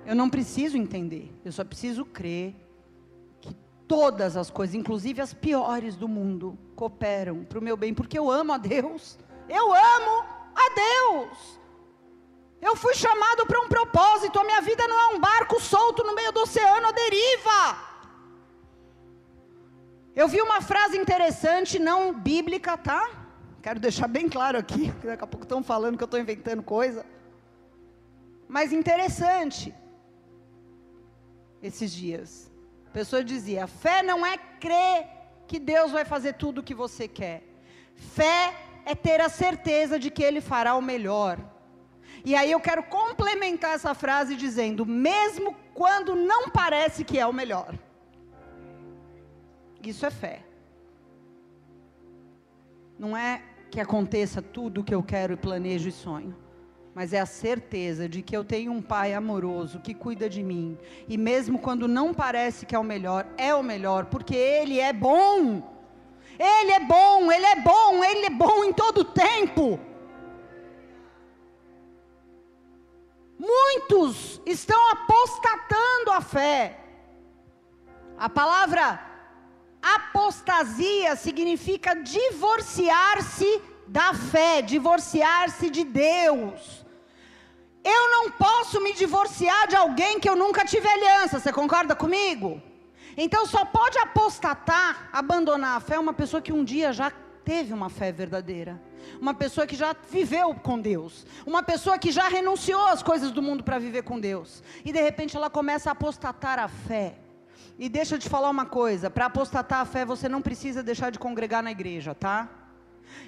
[0.05, 2.55] Eu não preciso entender, eu só preciso crer
[3.41, 3.53] que
[3.88, 8.31] todas as coisas, inclusive as piores do mundo, cooperam para o meu bem, porque eu
[8.31, 9.19] amo a Deus.
[9.49, 11.60] Eu amo a Deus.
[12.62, 14.39] Eu fui chamado para um propósito.
[14.39, 17.77] A minha vida não é um barco solto no meio do oceano à deriva.
[20.15, 23.26] Eu vi uma frase interessante, não bíblica, tá?
[23.61, 26.63] Quero deixar bem claro aqui, porque daqui a pouco estão falando que eu estou inventando
[26.63, 27.05] coisa.
[28.47, 29.73] Mas interessante.
[31.61, 32.51] Esses dias.
[32.87, 35.07] A pessoa dizia: fé não é crer
[35.47, 37.43] que Deus vai fazer tudo o que você quer.
[37.95, 38.53] Fé
[38.85, 41.39] é ter a certeza de que Ele fará o melhor.
[42.23, 47.33] E aí eu quero complementar essa frase dizendo: mesmo quando não parece que é o
[47.33, 47.77] melhor.
[49.83, 50.46] Isso é fé.
[52.97, 56.36] Não é que aconteça tudo o que eu quero e planejo e sonho,
[56.95, 60.77] mas é a certeza de que eu tenho um pai amoroso que cuida de mim,
[61.07, 64.91] e mesmo quando não parece que é o melhor, é o melhor, porque ele é
[64.91, 65.75] bom.
[66.39, 69.79] Ele é bom, ele é bom, ele é bom em todo tempo.
[73.39, 76.79] Muitos estão apostatando a fé.
[78.17, 79.06] A palavra
[79.81, 86.85] Apostasia significa divorciar-se da fé, divorciar-se de Deus.
[87.83, 92.61] Eu não posso me divorciar de alguém que eu nunca tive aliança, você concorda comigo?
[93.15, 97.11] Então só pode apostatar, abandonar a fé uma pessoa que um dia já
[97.43, 98.81] teve uma fé verdadeira.
[99.21, 101.25] Uma pessoa que já viveu com Deus.
[101.45, 104.61] Uma pessoa que já renunciou às coisas do mundo para viver com Deus.
[104.83, 107.15] E de repente ela começa a apostatar a fé.
[107.77, 111.09] E deixa eu te falar uma coisa: para apostatar a fé, você não precisa deixar
[111.11, 112.49] de congregar na igreja, tá?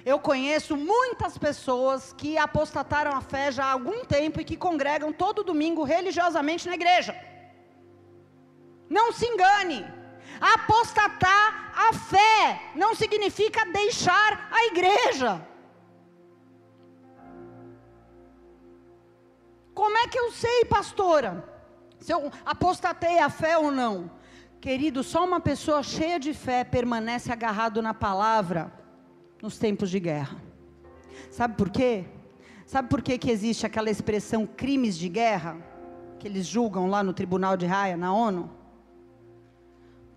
[0.04, 5.12] Eu conheço muitas pessoas que apostataram a fé já há algum tempo e que congregam
[5.12, 7.14] todo domingo religiosamente na igreja.
[8.88, 9.86] Não se engane.
[10.40, 15.46] Apostatar a fé não significa deixar a igreja.
[19.74, 21.44] Como é que eu sei, pastora,
[21.98, 24.10] se eu apostatei a fé ou não?
[24.60, 28.70] Querido, só uma pessoa cheia de fé permanece agarrado na palavra
[29.40, 30.36] nos tempos de guerra.
[31.30, 32.04] Sabe por quê?
[32.66, 35.56] Sabe por quê que existe aquela expressão crimes de guerra
[36.18, 38.50] que eles julgam lá no Tribunal de Haia, na ONU?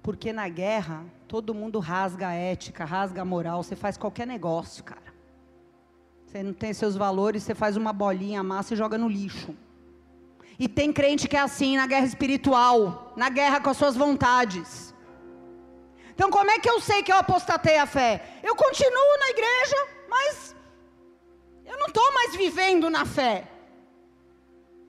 [0.01, 4.83] Porque na guerra todo mundo rasga a ética, rasga a moral, você faz qualquer negócio,
[4.83, 5.13] cara.
[6.27, 9.55] Você não tem seus valores, você faz uma bolinha, massa e joga no lixo.
[10.59, 14.93] E tem crente que é assim na guerra espiritual, na guerra com as suas vontades.
[16.13, 18.39] Então, como é que eu sei que eu apostatei a fé?
[18.43, 20.55] Eu continuo na igreja, mas
[21.65, 23.47] eu não estou mais vivendo na fé.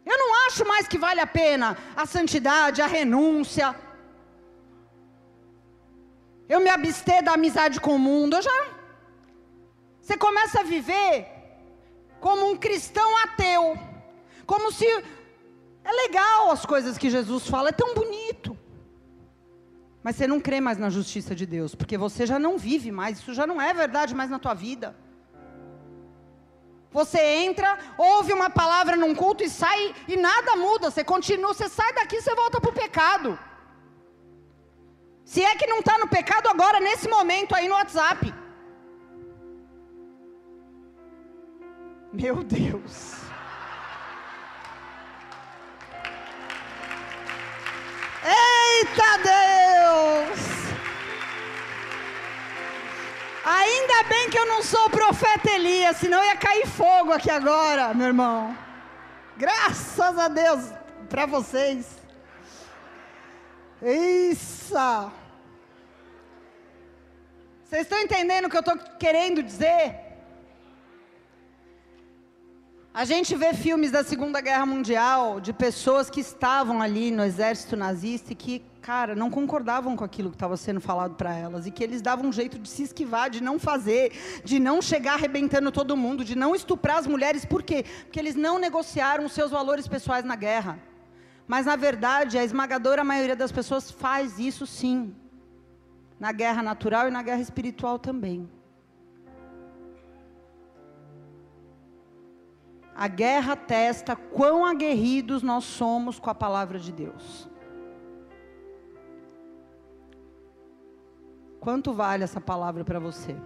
[0.05, 3.75] Eu não acho mais que vale a pena a santidade, a renúncia.
[6.47, 8.37] Eu me abster da amizade com o mundo.
[8.37, 8.67] Eu já.
[10.01, 11.27] Você começa a viver
[12.21, 13.79] como um cristão ateu.
[14.45, 14.87] Como se
[15.85, 18.57] é legal as coisas que Jesus fala, é tão bonito.
[20.03, 23.19] Mas você não crê mais na justiça de Deus, porque você já não vive mais,
[23.19, 24.97] isso já não é verdade mais na tua vida.
[26.91, 31.69] Você entra, ouve uma palavra num culto e sai e nada muda, você continua, você
[31.69, 33.39] sai daqui, você volta para o pecado.
[35.25, 38.33] Se é que não está no pecado agora, nesse momento aí no WhatsApp.
[42.13, 43.24] Meu Deus.
[48.25, 50.41] Eita Deus!
[53.45, 57.93] Ainda bem que eu não sou o profeta Elias, senão ia cair fogo aqui agora,
[57.93, 58.57] meu irmão.
[59.37, 60.73] Graças a Deus
[61.11, 61.99] para vocês.
[63.83, 65.13] Isso!
[67.65, 70.04] Vocês estão entendendo o que eu estou querendo dizer?
[72.97, 77.77] A gente vê filmes da Segunda Guerra Mundial de pessoas que estavam ali no exército
[77.77, 81.73] nazista e que, cara, não concordavam com aquilo que estava sendo falado para elas e
[81.73, 84.13] que eles davam um jeito de se esquivar, de não fazer,
[84.45, 87.45] de não chegar arrebentando todo mundo, de não estuprar as mulheres.
[87.45, 87.85] Por quê?
[88.05, 90.79] Porque eles não negociaram os seus valores pessoais na guerra.
[91.49, 95.13] Mas, na verdade, a esmagadora maioria das pessoas faz isso sim.
[96.21, 98.49] Na guerra natural e na guerra espiritual também.
[102.95, 107.49] A guerra testa quão aguerridos nós somos com a palavra de Deus.
[111.59, 113.37] Quanto vale essa palavra para você?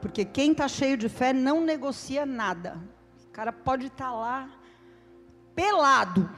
[0.00, 2.80] Porque quem está cheio de fé não negocia nada.
[3.26, 4.50] O cara pode estar tá lá
[5.54, 6.30] pelado,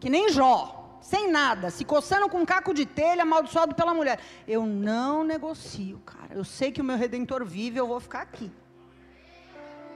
[0.00, 0.98] que nem Jó.
[1.02, 4.20] sem nada, se coçando com um caco de telha, amaldiçoado pela mulher.
[4.46, 6.32] Eu não negocio, cara.
[6.34, 8.50] Eu sei que o meu redentor vive, eu vou ficar aqui.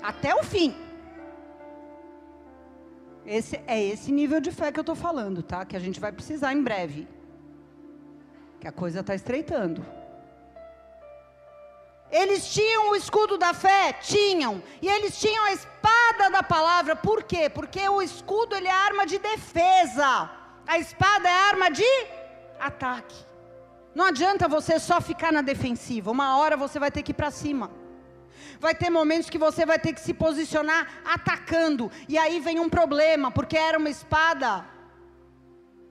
[0.02, 0.74] Até o fim.
[3.26, 5.64] Esse, é esse nível de fé que eu estou falando, tá?
[5.64, 7.08] Que a gente vai precisar em breve.
[8.60, 9.84] Que a coisa está estreitando.
[12.10, 13.92] Eles tinham o escudo da fé?
[13.94, 14.62] Tinham.
[14.80, 16.94] E eles tinham a espada da palavra.
[16.94, 17.50] Por quê?
[17.50, 20.30] Porque o escudo ele é arma de defesa.
[20.66, 21.84] A espada é arma de
[22.60, 23.16] ataque.
[23.92, 26.10] Não adianta você só ficar na defensiva.
[26.10, 27.70] Uma hora você vai ter que ir para cima.
[28.60, 31.90] Vai ter momentos que você vai ter que se posicionar atacando.
[32.08, 34.64] E aí vem um problema, porque era uma espada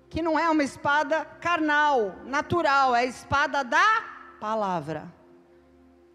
[0.10, 4.04] que não é uma espada carnal, natural, é a espada da
[4.40, 5.14] palavra.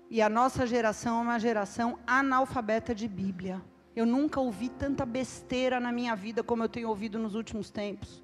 [0.09, 3.63] E a nossa geração é uma geração analfabeta de Bíblia.
[3.95, 8.23] Eu nunca ouvi tanta besteira na minha vida como eu tenho ouvido nos últimos tempos.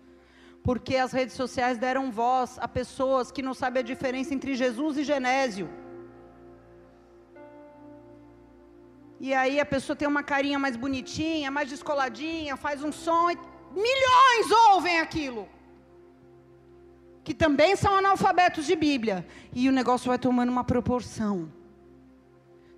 [0.62, 4.96] Porque as redes sociais deram voz a pessoas que não sabem a diferença entre Jesus
[4.96, 5.68] e Genésio.
[9.18, 13.38] E aí a pessoa tem uma carinha mais bonitinha, mais descoladinha, faz um som e
[13.72, 15.48] milhões ouvem aquilo.
[17.24, 19.26] Que também são analfabetos de Bíblia.
[19.52, 21.50] E o negócio vai tomando uma proporção.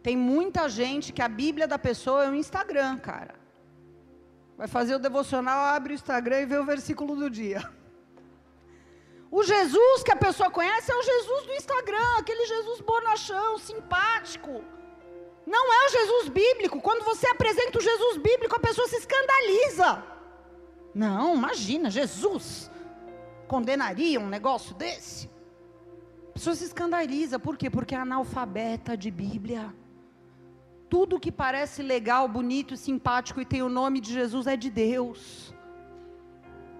[0.02, 3.34] Tem muita gente que a Bíblia da pessoa é o Instagram, cara.
[4.56, 7.68] Vai fazer o devocional, abre o Instagram e vê o versículo do dia.
[9.30, 14.64] O Jesus que a pessoa conhece é o Jesus do Instagram, aquele Jesus bonachão, simpático.
[15.54, 16.78] Não é o Jesus bíblico.
[16.78, 20.04] Quando você apresenta o Jesus bíblico, a pessoa se escandaliza.
[20.94, 22.70] Não, imagina, Jesus
[23.46, 25.30] condenaria um negócio desse?
[26.28, 27.70] A pessoa se escandaliza, por quê?
[27.70, 29.74] Porque é analfabeta de Bíblia.
[30.90, 35.54] Tudo que parece legal, bonito, simpático e tem o nome de Jesus é de Deus.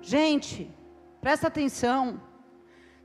[0.02, 0.70] Gente,
[1.22, 2.20] presta atenção.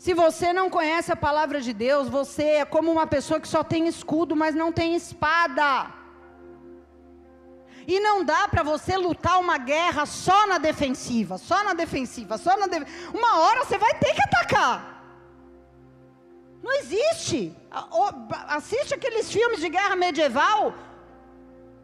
[0.03, 3.63] Se você não conhece a palavra de Deus, você é como uma pessoa que só
[3.63, 5.93] tem escudo, mas não tem espada.
[7.87, 12.57] E não dá para você lutar uma guerra só na defensiva, só na defensiva, só
[12.57, 13.17] na defensiva.
[13.17, 14.77] Uma hora você vai ter que atacar.
[16.61, 17.55] Não existe.
[18.49, 20.73] Assiste aqueles filmes de guerra medieval.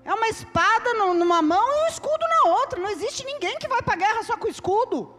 [0.03, 2.82] É uma espada numa mão e um escudo na outra.
[2.82, 5.18] Não existe ninguém que vai para a guerra só com escudo.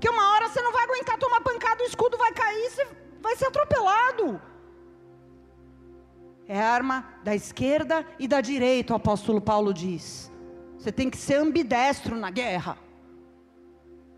[0.00, 2.88] Porque uma hora você não vai aguentar tomar pancada, o escudo vai cair, você
[3.20, 4.40] vai ser atropelado.
[6.48, 10.32] É arma da esquerda e da direita, o apóstolo Paulo diz.
[10.78, 12.78] Você tem que ser ambidestro na guerra.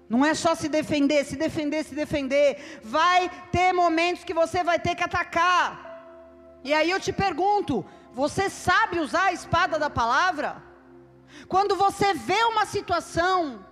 [0.09, 2.80] Não é só se defender, se defender, se defender.
[2.85, 6.61] Vai ter momentos que você vai ter que atacar.
[6.62, 10.62] E aí eu te pergunto: você sabe usar a espada da palavra?
[11.49, 13.66] Quando você vê uma situação,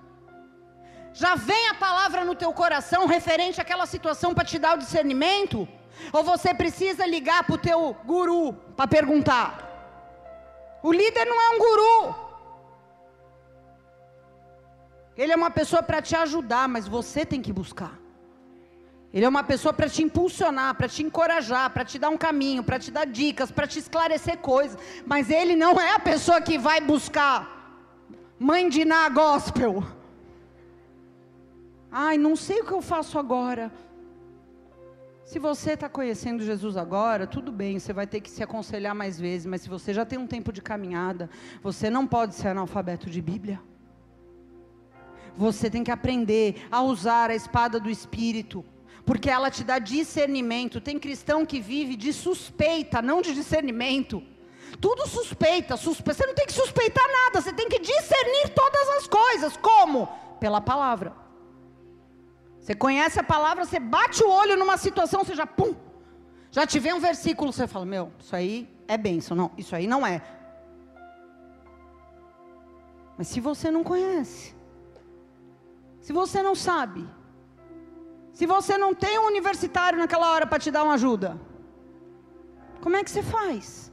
[1.13, 5.69] já vem a palavra no teu coração referente àquela situação para te dar o discernimento?
[6.13, 9.71] Ou você precisa ligar para o teu guru para perguntar?
[10.83, 12.15] O líder não é um guru.
[15.17, 17.99] Ele é uma pessoa para te ajudar, mas você tem que buscar.
[19.13, 22.63] Ele é uma pessoa para te impulsionar, para te encorajar, para te dar um caminho,
[22.63, 24.79] para te dar dicas, para te esclarecer coisas.
[25.05, 27.37] Mas ele não é a pessoa que vai buscar
[28.39, 29.85] mãe de Ná gospel.
[31.91, 33.73] Ai, não sei o que eu faço agora.
[35.25, 39.21] Se você está conhecendo Jesus agora, tudo bem, você vai ter que se aconselhar mais
[39.21, 41.31] vezes, mas se você já tem um tempo de caminhada,
[41.63, 43.61] você não pode ser analfabeto de Bíblia.
[45.37, 48.65] Você tem que aprender a usar a espada do Espírito
[49.05, 50.81] porque ela te dá discernimento.
[50.81, 54.23] Tem cristão que vive de suspeita, não de discernimento.
[54.81, 56.15] Tudo suspeita, suspe...
[56.15, 59.57] você não tem que suspeitar nada, você tem que discernir todas as coisas.
[59.57, 60.09] Como?
[60.39, 61.13] Pela palavra.
[62.61, 65.75] Você conhece a palavra, você bate o olho numa situação, você já pum,
[66.51, 69.37] já te vê um versículo, você fala: Meu, isso aí é bênção.
[69.37, 70.23] Não, isso aí não é.
[73.17, 74.55] Mas se você não conhece,
[76.01, 77.07] se você não sabe,
[78.33, 81.41] se você não tem um universitário naquela hora para te dar uma ajuda,
[82.81, 83.93] como é que você faz?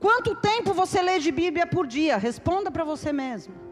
[0.00, 2.16] Quanto tempo você lê de Bíblia por dia?
[2.16, 3.67] Responda para você mesmo.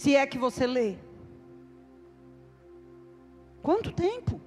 [0.00, 0.96] Se é que você lê.
[3.62, 4.40] Quanto tempo?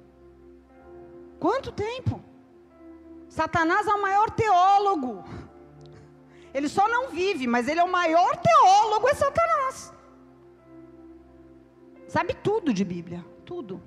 [1.39, 2.19] Quanto tempo?
[3.29, 5.23] Satanás é o maior teólogo.
[6.55, 9.93] Ele só não vive, mas ele é o maior teólogo, é Satanás.
[12.07, 13.79] Sabe tudo de Bíblia, tudo.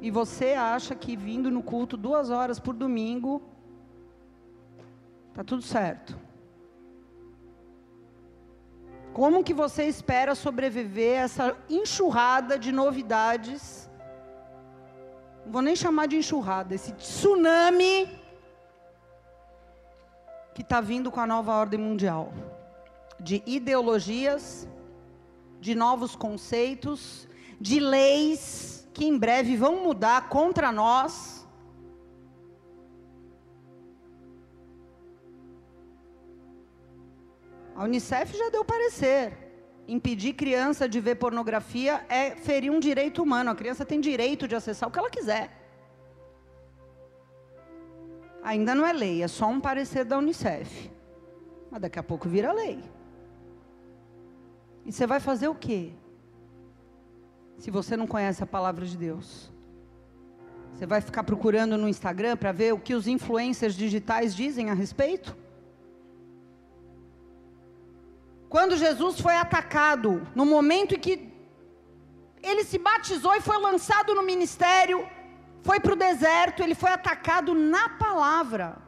[0.00, 3.40] E você acha que vindo no culto duas horas por domingo,
[5.32, 6.18] tá tudo certo.
[9.18, 13.90] Como que você espera sobreviver a essa enxurrada de novidades?
[15.44, 18.08] Não vou nem chamar de enxurrada, esse tsunami
[20.54, 22.32] que está vindo com a nova ordem mundial
[23.18, 24.68] de ideologias,
[25.60, 27.26] de novos conceitos,
[27.60, 31.37] de leis que em breve vão mudar contra nós.
[37.78, 39.32] A Unicef já deu parecer.
[39.86, 43.50] Impedir criança de ver pornografia é ferir um direito humano.
[43.50, 45.48] A criança tem direito de acessar o que ela quiser.
[48.42, 50.90] Ainda não é lei, é só um parecer da Unicef.
[51.70, 52.82] Mas daqui a pouco vira lei.
[54.84, 55.92] E você vai fazer o quê?
[57.58, 59.52] Se você não conhece a palavra de Deus.
[60.74, 64.74] Você vai ficar procurando no Instagram para ver o que os influencers digitais dizem a
[64.74, 65.36] respeito?
[68.48, 71.28] Quando Jesus foi atacado, no momento em que
[72.42, 75.06] ele se batizou e foi lançado no ministério,
[75.62, 78.78] foi para o deserto, ele foi atacado na palavra.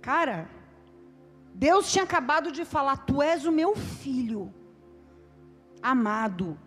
[0.00, 0.48] Cara,
[1.54, 4.52] Deus tinha acabado de falar: Tu és o meu filho,
[5.82, 6.58] amado,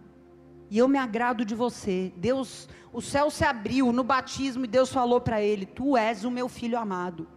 [0.69, 2.13] e eu me agrado de você.
[2.15, 6.31] Deus, o céu se abriu no batismo e Deus falou para ele: Tu és o
[6.31, 7.27] meu filho amado.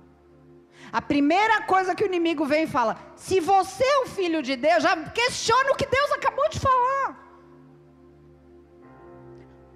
[0.92, 4.56] A primeira coisa que o inimigo vem e fala: se você é o filho de
[4.56, 7.24] Deus, já questiona o que Deus acabou de falar.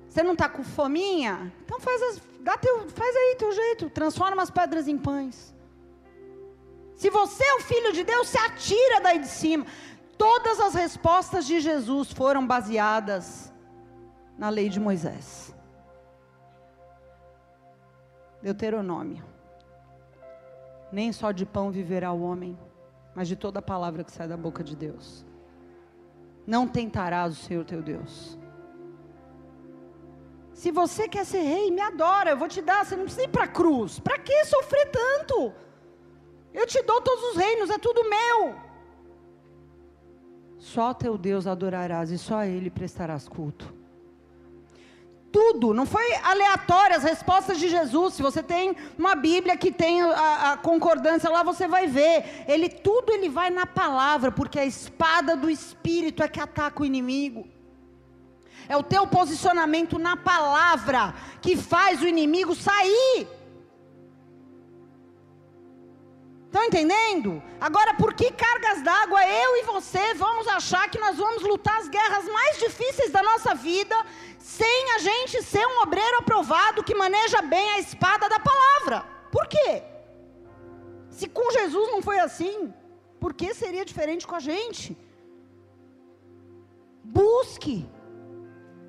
[0.08, 1.52] Você não está com fominha?
[1.64, 5.54] Então faz, as, dá teu, faz aí teu jeito, transforma as pedras em pães.
[6.96, 9.64] Se você é o filho de Deus, se atira daí de cima.
[10.16, 13.52] Todas as respostas de Jesus foram baseadas
[14.36, 15.54] na lei de Moisés.
[18.42, 19.27] Deuteronômio.
[20.90, 22.58] Nem só de pão viverá o homem,
[23.14, 25.24] mas de toda palavra que sai da boca de Deus.
[26.46, 28.38] Não tentarás o Senhor teu Deus.
[30.52, 33.28] Se você quer ser rei, me adora, eu vou te dar, você não precisa ir
[33.28, 34.00] para a cruz.
[34.00, 35.52] Para que sofrer tanto?
[36.52, 38.54] Eu te dou todos os reinos, é tudo meu.
[40.58, 43.77] Só teu Deus adorarás e só a Ele prestarás culto
[45.30, 48.14] tudo, não foi aleatório as respostas de Jesus.
[48.14, 52.44] Se você tem uma Bíblia que tem a, a, concordância lá, você vai ver.
[52.46, 56.86] Ele tudo ele vai na palavra, porque a espada do espírito é que ataca o
[56.86, 57.46] inimigo.
[58.68, 63.26] É o teu posicionamento na palavra que faz o inimigo sair.
[66.58, 67.40] Estão entendendo?
[67.60, 71.88] Agora, por que cargas d'água eu e você vamos achar que nós vamos lutar as
[71.88, 73.94] guerras mais difíceis da nossa vida
[74.40, 79.06] sem a gente ser um obreiro aprovado que maneja bem a espada da palavra?
[79.30, 79.84] Por quê?
[81.10, 82.74] Se com Jesus não foi assim,
[83.20, 84.98] por que seria diferente com a gente?
[87.04, 87.88] Busque,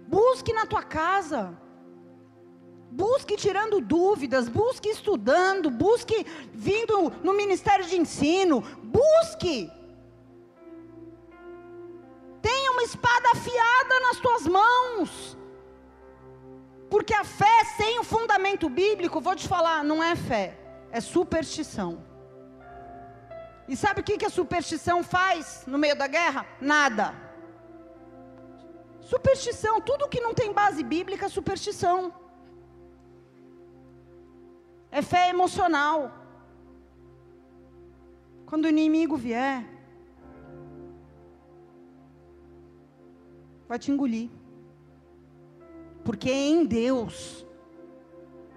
[0.07, 1.55] busque na tua casa
[2.91, 9.71] Busque tirando dúvidas, busque estudando, busque vindo no ministério de ensino, busque.
[12.41, 15.37] Tenha uma espada afiada nas tuas mãos.
[16.89, 20.57] Porque a fé sem o fundamento bíblico, vou te falar, não é fé,
[20.91, 22.03] é superstição.
[23.67, 26.43] E sabe o que, a superstição faz no meio da guerra?
[26.59, 27.13] Nada.
[28.99, 32.11] Superstição, tudo que não tem base bíblica é superstição.
[34.91, 36.11] É fé emocional.
[38.45, 39.63] Quando o inimigo vier,
[43.67, 44.29] vai te engolir.
[46.03, 47.45] Porque em Deus,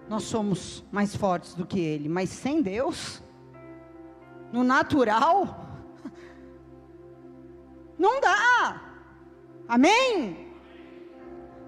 [0.08, 2.08] nós somos mais fortes do que Ele.
[2.08, 3.22] Mas sem Deus,
[4.50, 5.66] no natural,
[7.98, 8.82] não dá.
[9.68, 10.52] Amém?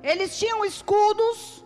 [0.02, 1.63] Eles tinham escudos,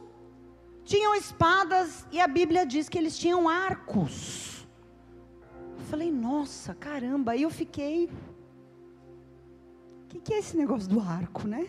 [0.89, 4.67] tinham espadas e a Bíblia diz que eles tinham arcos.
[5.79, 8.11] Eu falei, nossa, caramba, aí eu fiquei.
[10.03, 11.69] O que, que é esse negócio do arco, né?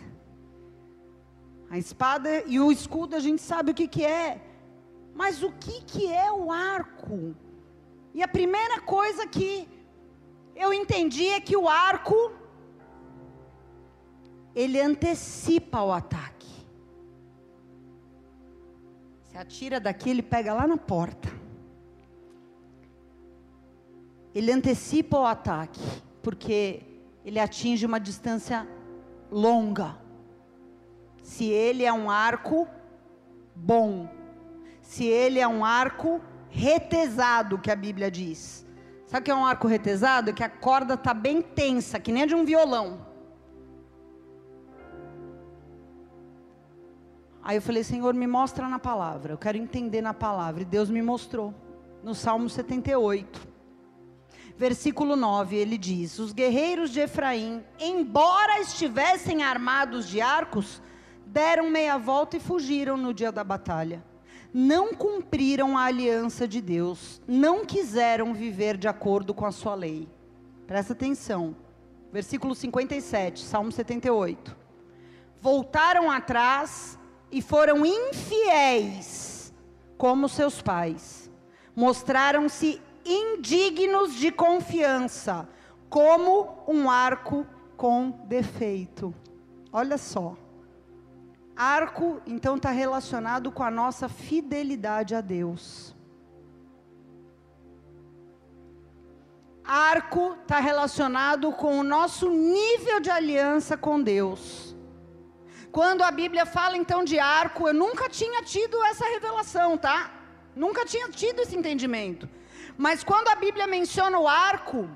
[1.70, 4.41] A espada e o escudo a gente sabe o que, que é.
[5.13, 7.36] Mas o que, que é o arco?
[8.13, 9.67] E a primeira coisa que
[10.55, 12.17] eu entendi é que o arco
[14.55, 16.39] ele antecipa o ataque
[19.40, 21.30] atira daqui, ele pega lá na porta.
[24.36, 25.82] Ele antecipa o ataque,
[26.22, 26.82] porque
[27.24, 28.68] ele atinge uma distância
[29.32, 29.98] longa.
[31.24, 32.68] Se ele é um arco
[33.56, 34.10] bom,
[34.82, 36.20] se ele é um arco
[36.50, 38.66] retesado, que a Bíblia diz.
[39.06, 40.32] Sabe o que é um arco retesado?
[40.32, 43.09] É que a corda está bem tensa, que nem a de um violão.
[47.50, 49.34] Aí eu falei, Senhor, me mostra na palavra.
[49.34, 50.62] Eu quero entender na palavra.
[50.62, 51.52] E Deus me mostrou.
[52.04, 53.47] No Salmo 78.
[54.56, 60.80] Versículo 9, ele diz: Os guerreiros de Efraim, embora estivessem armados de arcos,
[61.26, 64.06] deram meia volta e fugiram no dia da batalha.
[64.54, 70.08] Não cumpriram a aliança de Deus, não quiseram viver de acordo com a sua lei.
[70.68, 71.56] Presta atenção.
[72.14, 74.56] Versículo 57, Salmo 78.
[75.41, 76.99] Voltaram atrás
[77.32, 79.54] e foram infiéis
[79.98, 81.30] como seus pais.
[81.76, 85.48] Mostraram-se indignos de confiança,
[85.90, 89.14] como um arco com defeito.
[89.72, 90.36] Olha só.
[91.56, 95.96] Arco, então, está relacionado com a nossa fidelidade a Deus.
[99.64, 104.68] Arco está relacionado com o nosso nível de aliança com Deus.
[105.72, 110.11] Quando a Bíblia fala então de arco, eu nunca tinha tido essa revelação, tá?
[110.55, 112.28] Nunca tinha tido esse entendimento.
[112.78, 114.89] Mas quando a Bíblia menciona o arco,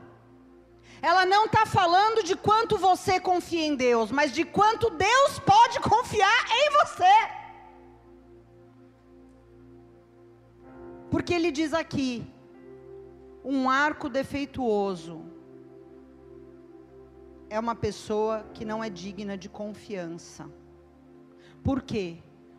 [1.01, 5.79] ela não está falando de quanto você confia em Deus, mas de quanto Deus pode
[5.81, 7.15] confiar em você.
[11.11, 12.25] Porque ele diz aqui:
[13.43, 15.21] um arco defeituoso
[17.49, 20.49] é uma pessoa que não é digna de confiança.
[21.63, 22.17] Por quê?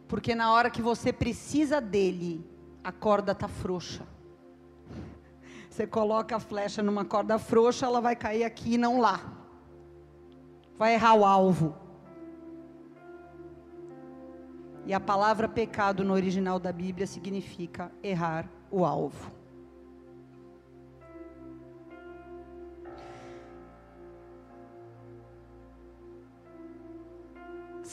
[0.09, 2.45] Porque na hora que você precisa dele,
[2.83, 4.07] a corda está frouxa.
[5.69, 9.33] Você coloca a flecha numa corda frouxa, ela vai cair aqui e não lá.
[10.79, 11.75] Vai errar o alvo.
[14.87, 19.33] E a palavra pecado no original da Bíblia significa errar o alvo.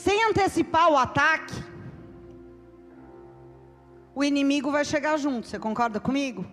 [0.03, 1.53] Sem antecipar o ataque,
[4.15, 5.47] o inimigo vai chegar junto.
[5.47, 6.43] Você concorda comigo?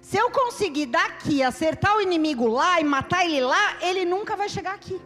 [0.00, 4.48] Se eu conseguir daqui acertar o inimigo lá e matar ele lá, ele nunca vai
[4.48, 5.00] chegar aqui.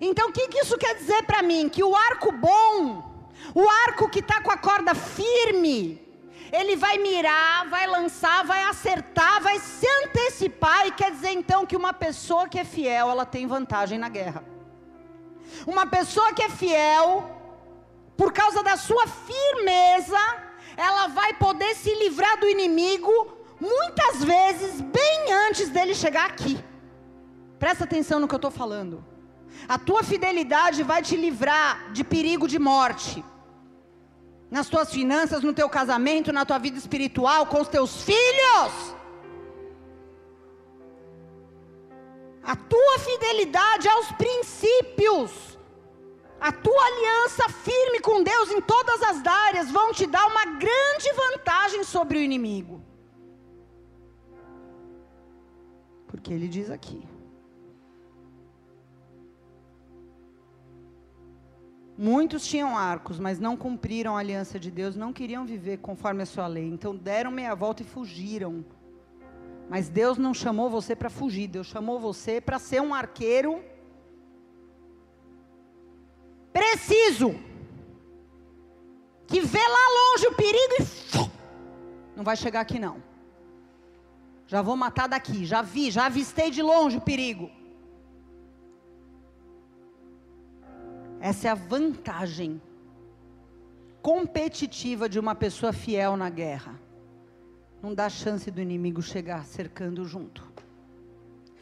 [0.00, 1.68] Então o que, que isso quer dizer para mim?
[1.68, 3.04] Que o arco bom,
[3.54, 6.00] o arco que está com a corda firme,
[6.50, 11.76] ele vai mirar, vai lançar, vai acertar, vai se antecipar, e quer dizer então que
[11.76, 14.55] uma pessoa que é fiel, ela tem vantagem na guerra.
[15.66, 17.30] Uma pessoa que é fiel,
[18.16, 20.18] por causa da sua firmeza,
[20.76, 26.58] ela vai poder se livrar do inimigo muitas vezes bem antes dele chegar aqui.
[27.58, 29.04] Presta atenção no que eu estou falando.
[29.68, 33.24] A tua fidelidade vai te livrar de perigo de morte.
[34.50, 38.95] Nas tuas finanças, no teu casamento, na tua vida espiritual, com os teus filhos.
[42.46, 45.58] A tua fidelidade aos princípios.
[46.40, 51.12] A tua aliança firme com Deus em todas as áreas vão te dar uma grande
[51.14, 52.80] vantagem sobre o inimigo.
[56.06, 57.02] Porque ele diz aqui.
[61.98, 66.26] Muitos tinham arcos, mas não cumpriram a aliança de Deus, não queriam viver conforme a
[66.26, 66.68] sua lei.
[66.68, 68.64] Então deram meia volta e fugiram.
[69.68, 73.62] Mas Deus não chamou você para fugir, Deus chamou você para ser um arqueiro
[76.52, 77.34] preciso.
[79.26, 83.02] Que vê lá longe o perigo e não vai chegar aqui não.
[84.46, 87.50] Já vou matar daqui, já vi, já avistei de longe o perigo.
[91.20, 92.62] Essa é a vantagem
[94.00, 96.80] competitiva de uma pessoa fiel na guerra.
[97.82, 100.42] Não dá chance do inimigo chegar cercando junto.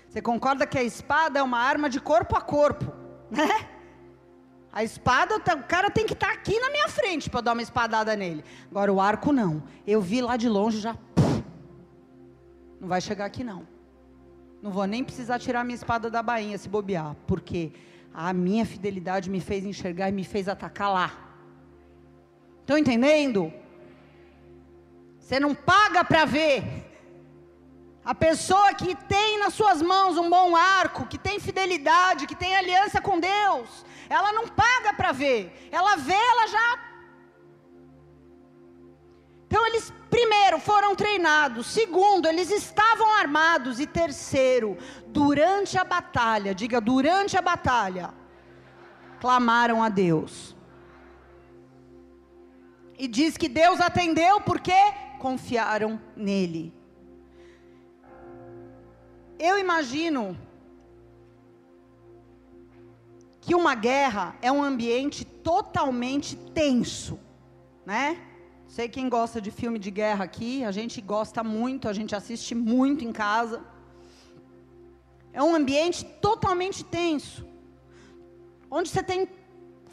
[0.09, 2.93] Você concorda que a espada é uma arma de corpo a corpo,
[3.31, 3.69] né?
[4.73, 7.63] A espada, o cara tem que estar tá aqui na minha frente para dar uma
[7.63, 8.45] espadada nele.
[8.71, 9.63] Agora o arco não.
[9.87, 10.97] Eu vi lá de longe já
[12.85, 13.67] não vai chegar aqui não.
[14.61, 17.73] Não vou nem precisar tirar minha espada da bainha se bobear, porque
[18.13, 21.37] a minha fidelidade me fez enxergar e me fez atacar lá.
[22.61, 23.51] Estão entendendo?
[25.25, 26.63] Você não paga para ver.
[28.05, 32.55] A pessoa que tem nas suas mãos um bom arco, que tem fidelidade, que tem
[32.55, 35.71] aliança com Deus, ela não paga para ver.
[35.73, 36.79] Ela vê, ela já.
[39.47, 41.67] Então eles Primeiro, foram treinados.
[41.67, 43.81] Segundo, eles estavam armados.
[43.81, 48.15] E terceiro, durante a batalha, diga durante a batalha,
[49.21, 50.55] clamaram a Deus.
[52.97, 54.81] E diz que Deus atendeu porque
[55.25, 56.65] confiaram nele.
[59.39, 60.23] eu imagino
[63.41, 67.19] que uma guerra é um ambiente totalmente tenso,
[67.87, 68.07] né?
[68.75, 72.55] Sei quem gosta de filme de guerra aqui, a gente gosta muito, a gente assiste
[72.55, 73.59] muito em casa.
[75.33, 77.47] É um ambiente totalmente tenso,
[78.71, 79.27] onde você tem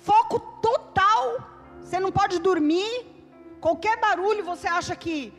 [0.10, 1.24] foco total,
[1.82, 3.11] você não pode dormir,
[3.62, 5.32] qualquer barulho você acha que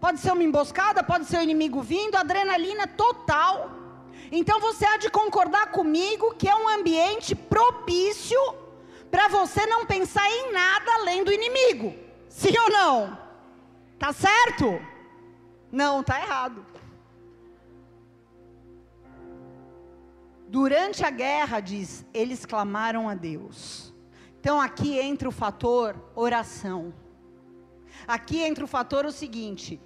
[0.00, 3.70] pode ser uma emboscada, pode ser o um inimigo vindo, adrenalina total.
[4.32, 8.40] Então você há de concordar comigo que é um ambiente propício
[9.10, 11.94] para você não pensar em nada além do inimigo.
[12.28, 13.18] Sim ou não?
[13.98, 14.80] Tá certo?
[15.70, 16.64] Não, tá errado.
[20.48, 23.92] Durante a guerra, diz, eles clamaram a Deus.
[24.40, 26.94] Então aqui entra o fator oração.
[28.06, 29.80] Aqui entra o fator o seguinte: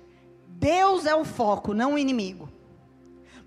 [0.46, 2.48] Deus é o foco, não o inimigo.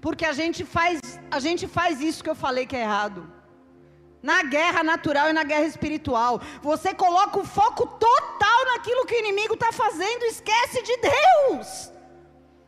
[0.02, 1.00] Porque a gente faz,
[1.32, 3.32] a gente faz isso que eu falei que é errado.
[4.22, 9.20] Na guerra natural e na guerra espiritual, você coloca o foco total naquilo que o
[9.20, 11.92] inimigo está fazendo, esquece de Deus.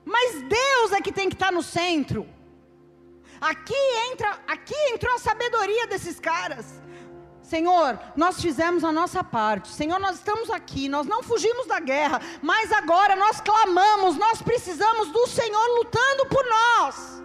[0.06, 2.28] Mas Deus é que tem que estar tá no centro.
[3.42, 3.82] Aqui
[4.12, 6.66] entra, aqui entrou a sabedoria desses caras.
[7.48, 9.70] Senhor, nós fizemos a nossa parte.
[9.70, 15.08] Senhor, nós estamos aqui, nós não fugimos da guerra, mas agora nós clamamos, nós precisamos
[15.14, 17.24] do Senhor lutando por nós.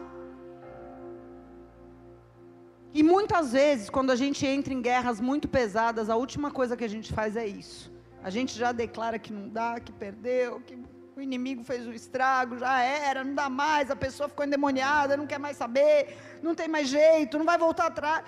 [2.94, 6.84] E muitas vezes, quando a gente entra em guerras muito pesadas, a última coisa que
[6.84, 7.92] a gente faz é isso.
[8.22, 10.78] A gente já declara que não dá, que perdeu, que
[11.16, 15.26] o inimigo fez o estrago, já era, não dá mais, a pessoa ficou endemoniada, não
[15.26, 18.22] quer mais saber, não tem mais jeito, não vai voltar atrás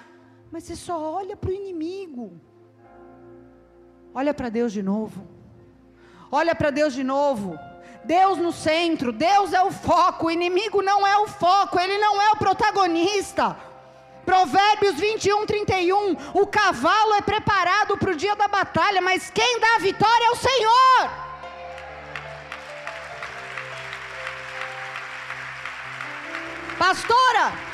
[0.54, 2.40] mas você só olha para o inimigo.
[4.14, 5.26] Olha para Deus de novo.
[6.30, 7.58] Olha para Deus de novo.
[8.04, 12.22] Deus no centro, Deus é o foco, o inimigo não é o foco, ele não
[12.22, 13.56] é o protagonista.
[14.24, 16.16] Provérbios 21, 31.
[16.34, 20.30] O cavalo é preparado para o dia da batalha, mas quem dá a vitória é
[20.30, 21.10] o Senhor.
[26.78, 27.73] Pastora,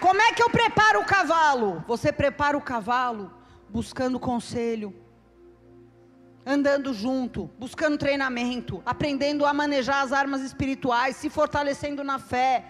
[0.00, 1.84] como é que eu preparo o cavalo?
[1.86, 3.32] Você prepara o cavalo
[3.68, 4.94] buscando conselho,
[6.44, 12.64] andando junto, buscando treinamento, aprendendo a manejar as armas espirituais, se fortalecendo na fé,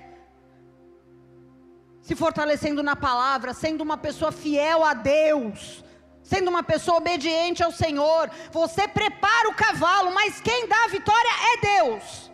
[2.00, 5.84] se fortalecendo na palavra, sendo uma pessoa fiel a Deus,
[6.22, 8.30] sendo uma pessoa obediente ao Senhor.
[8.52, 12.30] Você prepara o cavalo, mas quem dá a vitória é Deus.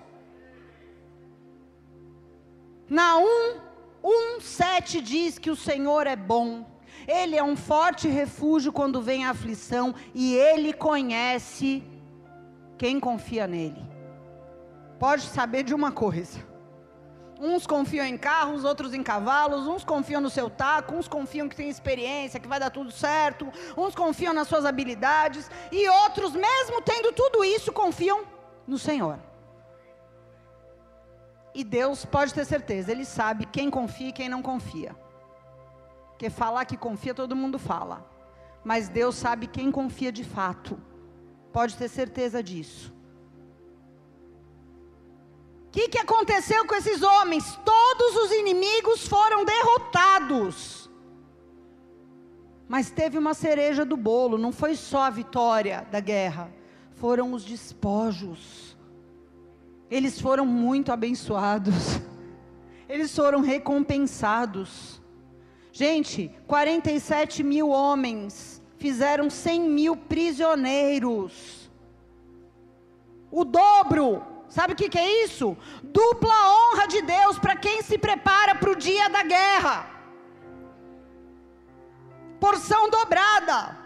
[2.88, 3.71] Naum
[4.02, 6.66] 1,7 diz que o Senhor é bom,
[7.06, 11.82] Ele é um forte refúgio quando vem a aflição e Ele conhece
[12.76, 13.82] quem confia nele.
[14.98, 16.44] Pode saber de uma coisa:
[17.40, 21.56] uns confiam em carros, outros em cavalos, uns confiam no seu taco, uns confiam que
[21.56, 26.80] tem experiência, que vai dar tudo certo, uns confiam nas suas habilidades, e outros, mesmo
[26.82, 28.24] tendo tudo isso, confiam
[28.66, 29.18] no Senhor.
[31.54, 34.96] E Deus pode ter certeza, Ele sabe quem confia e quem não confia.
[36.08, 38.06] Porque falar que confia, todo mundo fala.
[38.64, 40.80] Mas Deus sabe quem confia de fato.
[41.52, 42.92] Pode ter certeza disso.
[45.66, 47.58] O que, que aconteceu com esses homens?
[47.64, 50.90] Todos os inimigos foram derrotados.
[52.68, 56.50] Mas teve uma cereja do bolo, não foi só a vitória da guerra,
[56.94, 58.71] foram os despojos
[59.92, 62.00] eles foram muito abençoados,
[62.88, 65.02] eles foram recompensados.
[65.70, 71.70] Gente, 47 mil homens fizeram 100 mil prisioneiros.
[73.30, 75.54] O dobro, sabe o que, que é isso?
[75.82, 79.90] Dupla honra de Deus para quem se prepara para o dia da guerra.
[82.40, 83.81] Porção dobrada.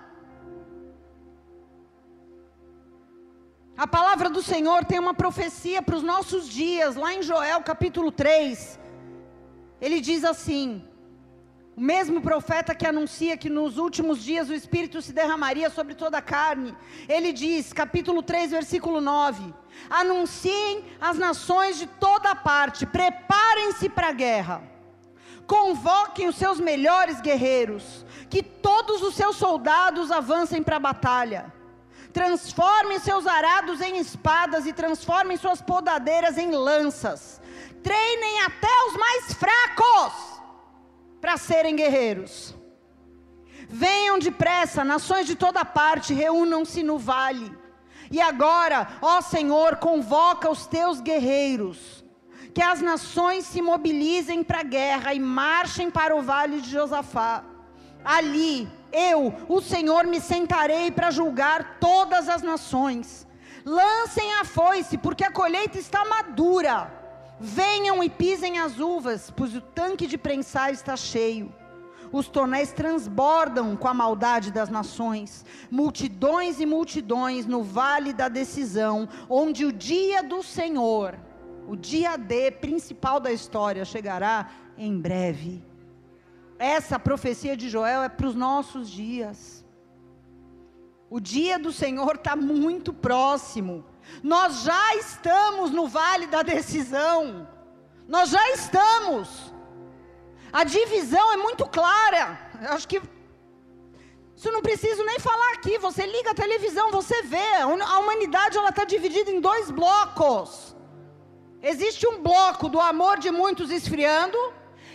[3.77, 8.11] A palavra do Senhor tem uma profecia para os nossos dias, lá em Joel capítulo
[8.11, 8.81] 3.
[9.83, 10.83] Ele diz assim:
[11.77, 16.17] o mesmo profeta que anuncia que nos últimos dias o Espírito se derramaria sobre toda
[16.17, 16.75] a carne.
[17.07, 19.53] Ele diz, capítulo 3, versículo 9:
[19.91, 24.63] Anunciem as nações de toda parte, preparem-se para a guerra,
[25.47, 31.56] convoquem os seus melhores guerreiros, que todos os seus soldados avancem para a batalha
[32.17, 37.43] transformem seus arados em espadas e transformem suas podadeiras em lanças.
[37.83, 40.41] Treinem até os mais fracos
[41.21, 42.55] para serem guerreiros.
[43.69, 47.55] Venham depressa, nações de toda parte, reúnam-se no vale.
[48.11, 52.03] E agora, ó Senhor, convoca os teus guerreiros,
[52.55, 57.45] que as nações se mobilizem para a guerra e marchem para o vale de Josafá.
[58.03, 63.27] Ali, eu, o Senhor, me sentarei para julgar todas as nações.
[63.65, 66.93] Lancem a foice, porque a colheita está madura.
[67.39, 71.53] Venham e pisem as uvas, pois o tanque de prensar está cheio.
[72.13, 79.09] Os tonéis transbordam com a maldade das nações, multidões e multidões no vale da decisão,
[79.29, 81.19] onde o dia do Senhor,
[81.67, 85.63] o dia D principal da história, chegará em breve.
[86.59, 89.65] Essa profecia de Joel é para os nossos dias.
[91.09, 93.85] O dia do Senhor está muito próximo.
[94.23, 97.49] Nós já estamos no vale da decisão.
[98.09, 99.53] Nós já estamos.
[100.53, 102.39] A divisão é muito clara.
[102.63, 103.01] Eu acho que
[104.35, 105.79] isso não preciso nem falar aqui.
[105.79, 107.55] Você liga a televisão, você vê.
[107.57, 110.75] A humanidade ela está dividida em dois blocos.
[111.63, 114.39] Existe um bloco do amor de muitos esfriando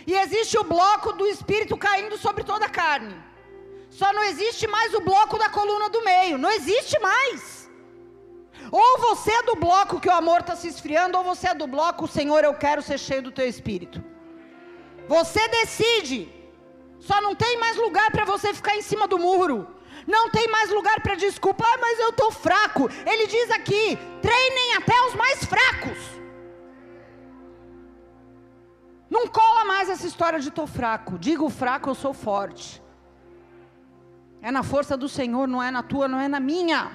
[0.06, 3.14] e existe o bloco do espírito caindo sobre toda a carne.
[3.90, 6.38] Só não existe mais o bloco da coluna do meio.
[6.38, 7.70] Não existe mais.
[8.70, 11.66] Ou você é do bloco que o amor está se esfriando, ou você é do
[11.66, 14.02] bloco, Senhor, eu quero ser cheio do teu espírito.
[15.08, 16.32] Você decide.
[17.00, 19.66] Só não tem mais lugar para você ficar em cima do muro.
[20.06, 22.88] Não tem mais lugar para desculpa, ah, mas eu estou fraco.
[23.04, 26.21] Ele diz aqui: treinem até os mais fracos.
[29.14, 31.18] Não cola mais essa história de estou fraco.
[31.18, 32.82] Diga o fraco, eu sou forte.
[34.40, 36.90] É na força do Senhor, não é na tua, não é na minha.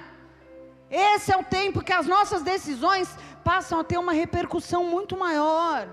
[0.89, 3.07] Esse é o tempo que as nossas decisões
[3.43, 5.87] passam a ter uma repercussão muito maior.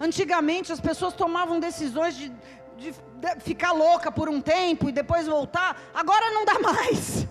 [0.00, 2.30] Antigamente as pessoas tomavam decisões de,
[2.78, 5.78] de, de ficar louca por um tempo e depois voltar.
[5.92, 7.28] Agora não dá mais.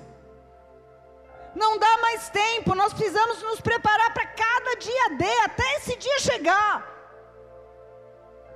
[1.55, 2.75] Não dá mais tempo.
[2.75, 6.89] Nós precisamos nos preparar para cada dia D, até esse dia chegar.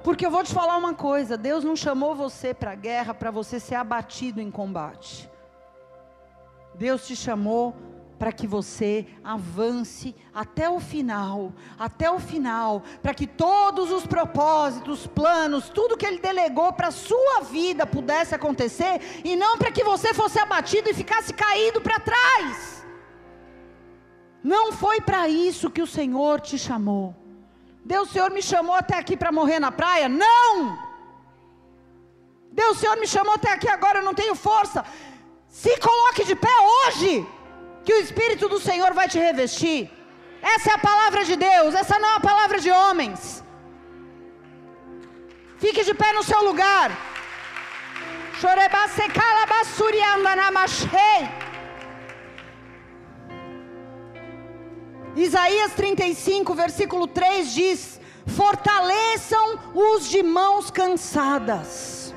[0.04, 3.32] Porque eu vou te falar uma coisa: Deus não chamou você para a guerra para
[3.32, 5.30] você ser abatido em combate.
[6.76, 7.76] Deus te chamou
[8.18, 15.06] para que você avance até o final, até o final, para que todos os propósitos,
[15.08, 19.84] planos, tudo que Ele delegou para a sua vida pudesse acontecer, e não para que
[19.84, 22.75] você fosse abatido e ficasse caído para trás.
[24.54, 27.06] Não foi para isso que o Senhor te chamou.
[27.92, 30.08] Deus, o Senhor me chamou até aqui para morrer na praia?
[30.08, 30.50] Não!
[32.60, 34.86] Deus, o Senhor me chamou até aqui agora, eu não tenho força.
[35.62, 37.12] Se coloque de pé hoje
[37.86, 39.80] que o Espírito do Senhor vai te revestir.
[40.54, 43.44] Essa é a palavra de Deus, essa não é a palavra de homens.
[45.58, 46.92] Fique de pé no seu lugar.
[55.16, 62.14] Isaías 35, versículo 3 diz: Fortaleçam os de mãos cansadas.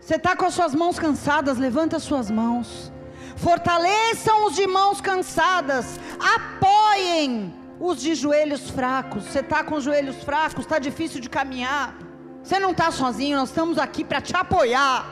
[0.00, 2.92] Você está com as suas mãos cansadas, levanta as suas mãos
[3.36, 9.24] fortaleçam os de mãos cansadas, apoiem os de joelhos fracos.
[9.24, 11.94] Você está com os joelhos fracos, está difícil de caminhar.
[12.42, 15.06] Você não está sozinho, nós estamos aqui para te apoiar.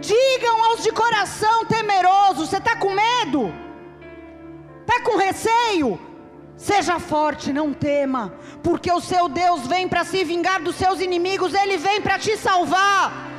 [0.00, 3.52] Digam aos de coração temeroso: você está com medo?
[4.90, 6.00] Está com receio?
[6.56, 11.54] Seja forte, não tema, porque o seu Deus vem para se vingar dos seus inimigos,
[11.54, 13.30] ele vem para te salvar.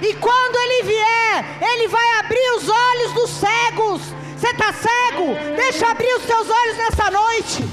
[0.00, 4.00] E quando ele vier, ele vai abrir os olhos dos cegos.
[4.36, 5.34] Você está cego?
[5.56, 7.64] Deixa abrir os seus olhos nessa noite.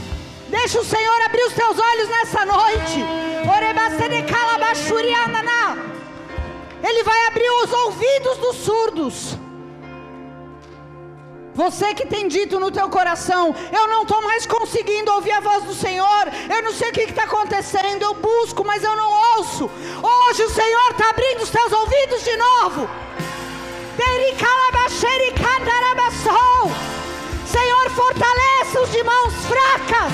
[0.49, 2.99] Deixa o Senhor abrir os seus olhos nessa noite.
[6.83, 9.37] Ele vai abrir os ouvidos dos surdos.
[11.53, 15.63] Você que tem dito no teu coração, eu não estou mais conseguindo ouvir a voz
[15.63, 19.69] do Senhor, eu não sei o que está acontecendo, eu busco, mas eu não ouço.
[20.01, 22.89] Hoje o Senhor está abrindo os teus ouvidos de novo.
[27.45, 30.13] Senhor, fortalece os de mãos fracas,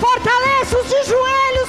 [0.00, 1.68] fortalece os de joelhos